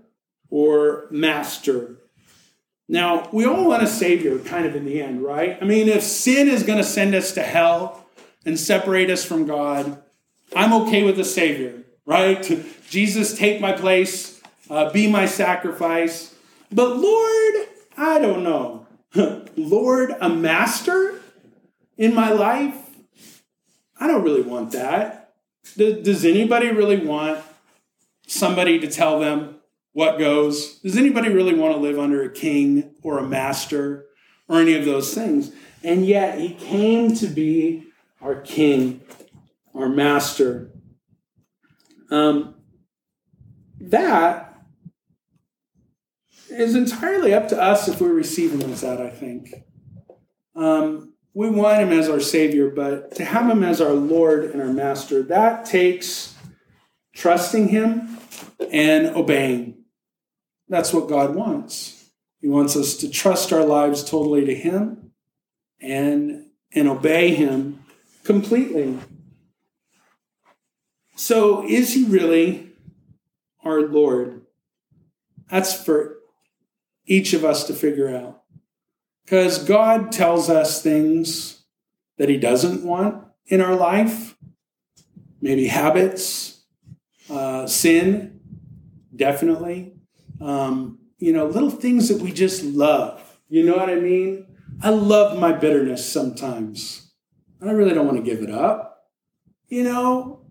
or 0.49 1.07
master. 1.11 1.97
Now, 2.89 3.29
we 3.31 3.45
all 3.45 3.67
want 3.67 3.83
a 3.83 3.87
savior 3.87 4.39
kind 4.39 4.65
of 4.65 4.75
in 4.75 4.85
the 4.85 5.01
end, 5.01 5.23
right? 5.23 5.57
I 5.61 5.65
mean, 5.65 5.87
if 5.87 6.03
sin 6.03 6.49
is 6.49 6.63
going 6.63 6.79
to 6.79 6.83
send 6.83 7.15
us 7.15 7.33
to 7.33 7.43
hell, 7.43 8.03
and 8.45 8.59
separate 8.59 9.09
us 9.09 9.23
from 9.23 9.45
God, 9.45 10.01
I'm 10.55 10.73
okay 10.83 11.03
with 11.03 11.19
a 11.19 11.23
Savior, 11.23 11.83
right? 12.05 12.41
Jesus, 12.89 13.37
take 13.37 13.61
my 13.61 13.71
place, 13.71 14.41
uh, 14.69 14.91
be 14.91 15.09
my 15.09 15.25
sacrifice. 15.25 16.35
But 16.71 16.97
Lord, 16.97 17.67
I 17.97 18.19
don't 18.19 18.43
know. 18.43 18.87
Lord, 19.55 20.15
a 20.19 20.29
master 20.29 21.21
in 21.97 22.13
my 22.13 22.31
life? 22.31 22.75
I 23.99 24.07
don't 24.07 24.23
really 24.23 24.41
want 24.41 24.71
that. 24.71 25.35
Does 25.77 26.25
anybody 26.25 26.69
really 26.71 26.97
want 26.97 27.39
somebody 28.33 28.79
to 28.79 28.87
tell 28.87 29.19
them 29.19 29.55
what 29.93 30.17
goes? 30.17 30.79
Does 30.79 30.97
anybody 30.97 31.29
really 31.29 31.53
want 31.53 31.73
to 31.73 31.79
live 31.79 31.99
under 31.99 32.23
a 32.23 32.31
king 32.31 32.95
or 33.03 33.19
a 33.19 33.27
master 33.27 34.05
or 34.47 34.59
any 34.59 34.73
of 34.73 34.85
those 34.85 35.13
things? 35.13 35.51
And 35.83 36.05
yet, 36.05 36.39
he 36.39 36.53
came 36.53 37.13
to 37.15 37.27
be 37.27 37.83
our 38.23 38.35
King, 38.41 39.01
our 39.75 39.89
Master. 39.89 40.71
Um, 42.09 42.55
that 43.79 44.55
is 46.49 46.75
entirely 46.75 47.33
up 47.33 47.49
to 47.49 47.61
us 47.61 47.87
if 47.87 47.99
we 47.99 48.07
receive 48.07 48.53
Him 48.53 48.71
as 48.71 48.81
that, 48.81 49.01
I 49.01 49.09
think. 49.09 49.53
Um, 50.55 51.13
we 51.33 51.49
want 51.49 51.81
Him 51.81 51.91
as 51.91 52.07
our 52.07 52.19
Savior, 52.19 52.69
but 52.69 53.15
to 53.15 53.25
have 53.25 53.49
Him 53.49 53.63
as 53.63 53.81
our 53.81 53.93
Lord 53.93 54.45
and 54.45 54.61
our 54.61 54.71
Master, 54.71 55.21
that 55.23 55.65
takes 55.65 56.35
trusting 57.13 57.69
Him 57.69 58.17
and 58.71 59.15
obeying. 59.15 59.83
That's 60.69 60.93
what 60.93 61.09
God 61.09 61.35
wants. 61.35 62.09
He 62.41 62.47
wants 62.47 62.75
us 62.75 62.97
to 62.97 63.09
trust 63.09 63.53
our 63.53 63.63
lives 63.63 64.03
totally 64.03 64.45
to 64.45 64.55
Him 64.55 65.11
and, 65.79 66.47
and 66.73 66.87
obey 66.87 67.33
Him 67.33 67.83
completely. 68.23 68.97
So, 71.15 71.67
is 71.67 71.93
he 71.93 72.05
really 72.05 72.71
our 73.63 73.81
Lord? 73.81 74.41
That's 75.49 75.73
for 75.73 76.17
each 77.05 77.33
of 77.33 77.45
us 77.45 77.65
to 77.67 77.73
figure 77.73 78.09
out. 78.09 78.41
Because 79.23 79.63
God 79.63 80.11
tells 80.11 80.49
us 80.49 80.81
things 80.81 81.63
that 82.17 82.29
he 82.29 82.37
doesn't 82.37 82.83
want 82.83 83.23
in 83.45 83.61
our 83.61 83.75
life, 83.75 84.35
maybe 85.41 85.67
habits, 85.67 86.61
uh, 87.29 87.67
sin, 87.67 88.32
definitely. 89.23 89.93
Um, 90.41 90.99
you 91.17 91.31
know, 91.31 91.45
little 91.45 91.69
things 91.69 92.09
that 92.09 92.21
we 92.21 92.33
just 92.33 92.61
love. 92.61 93.39
You 93.47 93.65
know 93.65 93.77
what 93.77 93.89
I 93.89 93.95
mean? 93.95 94.45
I 94.81 94.89
love 94.89 95.39
my 95.39 95.53
bitterness 95.53 96.11
sometimes. 96.11 97.13
I 97.61 97.71
really 97.71 97.93
don't 97.93 98.05
want 98.05 98.17
to 98.17 98.29
give 98.29 98.43
it 98.43 98.49
up. 98.49 99.07
You 99.69 99.85
know, 99.85 100.41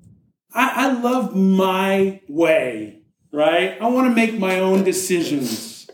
I, 0.55 0.87
I 0.87 1.01
love 1.01 1.37
my 1.37 2.23
way, 2.31 3.03
right? 3.31 3.77
I 3.79 3.89
want 3.89 4.09
to 4.09 4.15
make 4.15 4.39
my 4.39 4.59
own 4.61 4.85
decisions, 4.85 5.91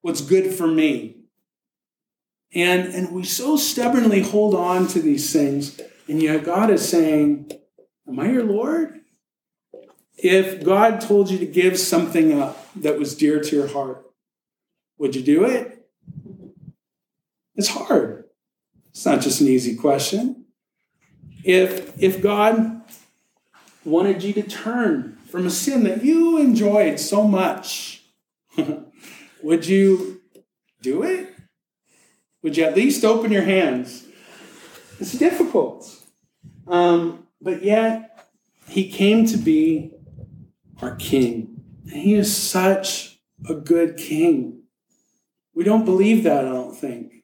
what's 0.00 0.22
good 0.22 0.54
for 0.54 0.66
me. 0.66 1.16
And, 2.54 2.88
and 2.94 3.12
we 3.12 3.24
so 3.24 3.58
stubbornly 3.58 4.22
hold 4.22 4.54
on 4.54 4.86
to 4.88 5.00
these 5.00 5.30
things, 5.30 5.78
and 6.08 6.22
yet 6.22 6.44
God 6.44 6.70
is 6.70 6.88
saying, 6.88 7.50
Am 8.08 8.18
I 8.18 8.30
your 8.30 8.44
Lord? 8.44 9.00
If 10.16 10.64
God 10.64 11.00
told 11.00 11.30
you 11.30 11.38
to 11.38 11.46
give 11.46 11.78
something 11.78 12.40
up 12.40 12.68
that 12.76 12.98
was 12.98 13.16
dear 13.16 13.40
to 13.40 13.56
your 13.56 13.68
heart, 13.68 14.04
would 14.98 15.14
you 15.16 15.22
do 15.22 15.44
it? 15.44 15.86
It's 17.56 17.68
hard. 17.68 18.24
It's 18.90 19.04
not 19.04 19.20
just 19.20 19.40
an 19.40 19.48
easy 19.48 19.76
question. 19.76 20.44
If, 21.42 22.00
if 22.00 22.22
God 22.22 22.82
wanted 23.84 24.22
you 24.22 24.32
to 24.34 24.42
turn 24.42 25.18
from 25.28 25.46
a 25.46 25.50
sin 25.50 25.84
that 25.84 26.04
you 26.04 26.38
enjoyed 26.38 26.98
so 26.98 27.26
much, 27.26 28.04
would 29.42 29.66
you 29.66 30.20
do 30.80 31.02
it? 31.02 31.34
Would 32.42 32.56
you 32.56 32.64
at 32.64 32.76
least 32.76 33.04
open 33.04 33.32
your 33.32 33.42
hands? 33.42 34.06
It's 35.00 35.12
difficult. 35.12 35.90
Um, 36.66 37.26
but 37.40 37.62
yet, 37.62 38.28
he 38.68 38.90
came 38.90 39.26
to 39.26 39.36
be 39.36 39.93
our 40.80 40.96
king. 40.96 41.62
And 41.84 42.02
he 42.02 42.14
is 42.14 42.34
such 42.34 43.20
a 43.48 43.54
good 43.54 43.96
king. 43.96 44.62
We 45.54 45.64
don't 45.64 45.84
believe 45.84 46.24
that, 46.24 46.44
I 46.44 46.50
don't 46.50 46.74
think 46.74 47.14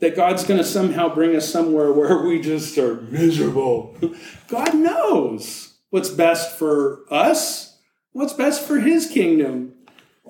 that 0.00 0.14
God's 0.14 0.44
going 0.44 0.58
to 0.58 0.64
somehow 0.64 1.12
bring 1.12 1.34
us 1.34 1.50
somewhere 1.50 1.92
where 1.92 2.22
we 2.22 2.40
just 2.40 2.76
are 2.78 3.00
miserable. 3.02 3.96
God 4.48 4.74
knows 4.74 5.78
what's 5.90 6.10
best 6.10 6.56
for 6.56 7.04
us, 7.10 7.78
what's 8.12 8.32
best 8.32 8.66
for 8.66 8.78
His 8.78 9.08
kingdom. 9.08 9.74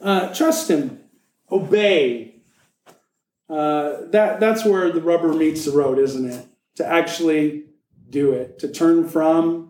Uh, 0.01 0.33
trust 0.33 0.71
Him, 0.71 1.01
obey. 1.51 2.37
Uh, 3.49 4.07
that, 4.11 4.40
that's 4.40 4.64
where 4.64 4.92
the 4.92 5.01
rubber 5.01 5.33
meets 5.33 5.64
the 5.64 5.73
road, 5.73 5.99
isn't 5.99 6.31
it? 6.31 6.47
To 6.77 6.87
actually 6.87 7.64
do 8.09 8.33
it, 8.33 8.59
to 8.61 8.68
turn 8.68 9.09
from 9.09 9.67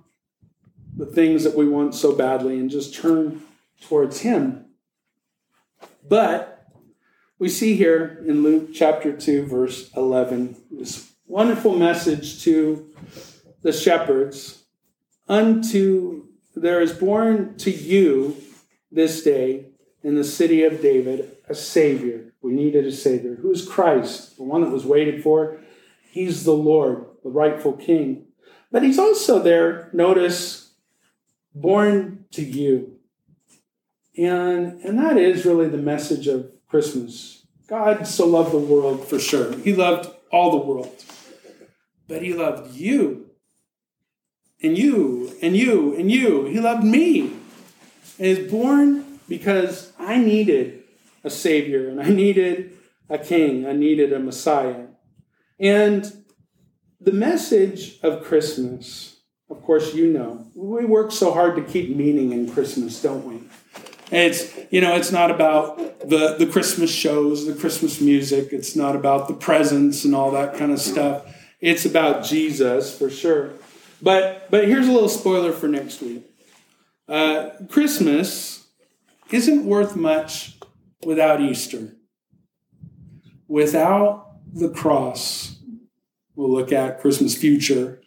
the 0.98 1.06
things 1.06 1.44
that 1.44 1.56
we 1.56 1.66
want 1.66 1.94
so 1.94 2.12
badly 2.12 2.58
and 2.58 2.68
just 2.68 2.94
turn 2.94 3.40
towards 3.80 4.20
Him. 4.20 4.66
But 6.06 6.66
we 7.38 7.48
see 7.48 7.76
here 7.76 8.22
in 8.26 8.42
Luke 8.42 8.70
chapter 8.74 9.16
2, 9.16 9.46
verse 9.46 9.90
11, 9.96 10.56
this 10.70 11.12
wonderful 11.26 11.78
message 11.78 12.42
to 12.42 12.92
the 13.62 13.72
shepherds 13.72 14.64
Unto 15.28 16.24
there 16.56 16.80
is 16.80 16.92
born 16.92 17.56
to 17.58 17.70
you 17.70 18.36
this 18.90 19.22
day 19.22 19.66
in 20.02 20.14
the 20.14 20.24
city 20.24 20.64
of 20.64 20.80
David 20.80 21.36
a 21.48 21.54
Savior. 21.54 22.32
We 22.40 22.52
needed 22.52 22.86
a 22.86 22.92
Savior. 22.92 23.36
Who 23.36 23.52
is 23.52 23.66
Christ, 23.66 24.36
the 24.36 24.42
one 24.42 24.62
that 24.62 24.70
was 24.70 24.86
waited 24.86 25.22
for? 25.22 25.58
He's 26.10 26.44
the 26.44 26.52
Lord, 26.52 27.04
the 27.22 27.30
rightful 27.30 27.74
King. 27.74 28.26
But 28.72 28.82
he's 28.82 28.98
also 28.98 29.38
there, 29.38 29.90
notice, 29.92 30.67
born 31.60 32.24
to 32.32 32.42
you. 32.42 32.98
And, 34.16 34.80
and 34.82 34.98
that 34.98 35.16
is 35.16 35.44
really 35.44 35.68
the 35.68 35.78
message 35.78 36.26
of 36.26 36.50
Christmas. 36.68 37.46
God 37.68 38.06
so 38.06 38.26
loved 38.26 38.52
the 38.52 38.58
world 38.58 39.06
for 39.06 39.18
sure. 39.18 39.56
He 39.58 39.74
loved 39.74 40.10
all 40.32 40.50
the 40.50 40.64
world. 40.64 41.04
But 42.08 42.22
he 42.22 42.32
loved 42.34 42.74
you. 42.74 43.30
And 44.62 44.76
you, 44.76 45.36
and 45.40 45.56
you, 45.56 45.94
and 45.94 46.10
you. 46.10 46.46
He 46.46 46.58
loved 46.58 46.84
me. 46.84 47.32
And 48.18 48.26
is 48.26 48.50
born 48.50 49.20
because 49.28 49.92
I 49.98 50.18
needed 50.18 50.82
a 51.22 51.30
Savior 51.30 51.88
and 51.88 52.00
I 52.00 52.08
needed 52.08 52.76
a 53.08 53.18
King. 53.18 53.66
I 53.66 53.72
needed 53.72 54.12
a 54.12 54.18
Messiah. 54.18 54.86
And 55.60 56.24
the 57.00 57.12
message 57.12 58.00
of 58.02 58.24
Christmas, 58.24 59.17
of 59.50 59.62
course, 59.62 59.94
you 59.94 60.12
know, 60.12 60.46
we 60.54 60.84
work 60.84 61.12
so 61.12 61.32
hard 61.32 61.56
to 61.56 61.62
keep 61.62 61.94
meaning 61.94 62.32
in 62.32 62.50
Christmas, 62.52 63.00
don't 63.00 63.24
we? 63.24 63.42
it's 64.10 64.56
you 64.70 64.80
know 64.80 64.94
it's 64.94 65.12
not 65.12 65.30
about 65.30 65.76
the 66.08 66.36
the 66.38 66.46
Christmas 66.46 66.90
shows, 66.90 67.46
the 67.46 67.54
Christmas 67.54 68.00
music. 68.00 68.52
It's 68.52 68.74
not 68.74 68.96
about 68.96 69.28
the 69.28 69.34
presents 69.34 70.04
and 70.04 70.14
all 70.14 70.30
that 70.32 70.56
kind 70.56 70.72
of 70.72 70.80
stuff. 70.80 71.24
It's 71.60 71.84
about 71.84 72.24
Jesus 72.24 72.96
for 72.96 73.10
sure. 73.10 73.52
But 74.00 74.50
but 74.50 74.66
here's 74.66 74.88
a 74.88 74.92
little 74.92 75.08
spoiler 75.08 75.52
for 75.52 75.68
next 75.68 76.00
week. 76.00 76.24
Uh, 77.08 77.50
Christmas 77.68 78.66
isn't 79.30 79.64
worth 79.64 79.96
much 79.96 80.58
without 81.04 81.40
Easter. 81.40 81.94
Without 83.46 84.26
the 84.52 84.68
cross, 84.68 85.58
we'll 86.34 86.50
look 86.50 86.70
at 86.70 87.00
Christmas 87.00 87.34
future, 87.34 88.02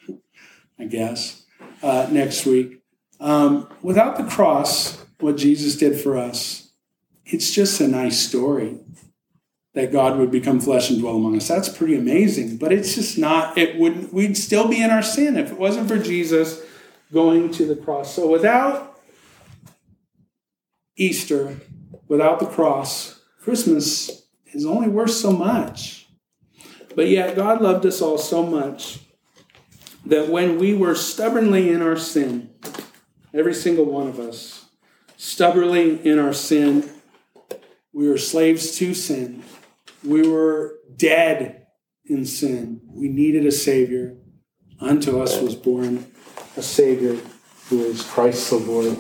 I 0.82 0.86
guess, 0.86 1.44
uh, 1.84 2.08
next 2.12 2.46
week. 2.46 2.82
Um, 3.20 3.70
without 3.84 4.18
the 4.18 4.24
cross, 4.24 5.06
what 5.20 5.38
Jesus 5.38 5.78
did 5.78 6.02
for 6.02 6.18
us, 6.18 6.72
it's 7.24 7.54
just 7.54 7.80
a 7.80 7.88
nice 7.88 8.20
story 8.20 8.80
that 9.76 9.92
God 9.92 10.18
would 10.18 10.32
become 10.32 10.60
flesh 10.60 10.90
and 10.90 11.00
dwell 11.00 11.18
among 11.18 11.38
us. 11.38 11.48
That's 11.48 11.70
pretty 11.70 11.96
amazing, 11.96 12.58
but 12.58 12.74
it's 12.74 12.96
just 12.96 13.20
not, 13.20 13.58
it 13.60 13.78
wouldn't, 13.78 14.12
we'd 14.12 14.36
still 14.36 14.68
be 14.68 14.82
in 14.82 14.90
our 14.90 15.04
sin 15.04 15.38
if 15.38 15.52
it 15.52 15.58
wasn't 15.60 15.88
for 15.88 16.00
Jesus 16.00 16.62
going 17.14 17.52
to 17.52 17.66
the 17.68 17.76
cross. 17.76 18.16
So 18.16 18.28
without 18.28 19.00
Easter, 20.98 21.58
without 22.08 22.40
the 22.40 22.48
cross, 22.48 23.22
Christmas 23.40 24.24
is 24.48 24.66
only 24.66 24.88
worth 24.90 25.12
so 25.12 25.32
much. 25.32 26.08
But 26.96 27.08
yet 27.08 27.36
God 27.36 27.62
loved 27.62 27.86
us 27.86 28.02
all 28.02 28.18
so 28.18 28.44
much 28.44 29.00
that 30.12 30.28
when 30.28 30.60
we 30.60 30.74
were 30.74 30.94
stubbornly 30.94 31.70
in 31.70 31.82
our 31.82 31.96
sin, 31.96 32.50
every 33.34 33.54
single 33.54 33.86
one 33.86 34.10
of 34.10 34.20
us, 34.20 34.66
stubbornly 35.16 36.06
in 36.06 36.20
our 36.20 36.34
sin. 36.34 36.90
We 37.94 38.10
were 38.10 38.18
slaves 38.18 38.76
to 38.78 38.94
sin. 38.94 39.44
We 40.04 40.28
were 40.28 40.80
dead 40.98 41.68
in 42.06 42.26
sin. 42.26 42.82
We 42.90 43.08
needed 43.08 43.46
a 43.46 43.54
Savior. 43.54 44.18
Unto 44.82 45.22
us 45.22 45.40
was 45.40 45.56
born 45.56 46.12
a 46.58 46.62
Savior 46.62 47.16
who 47.70 47.86
is 47.86 48.02
Christ 48.04 48.50
the 48.50 48.58
Lord. 48.58 48.98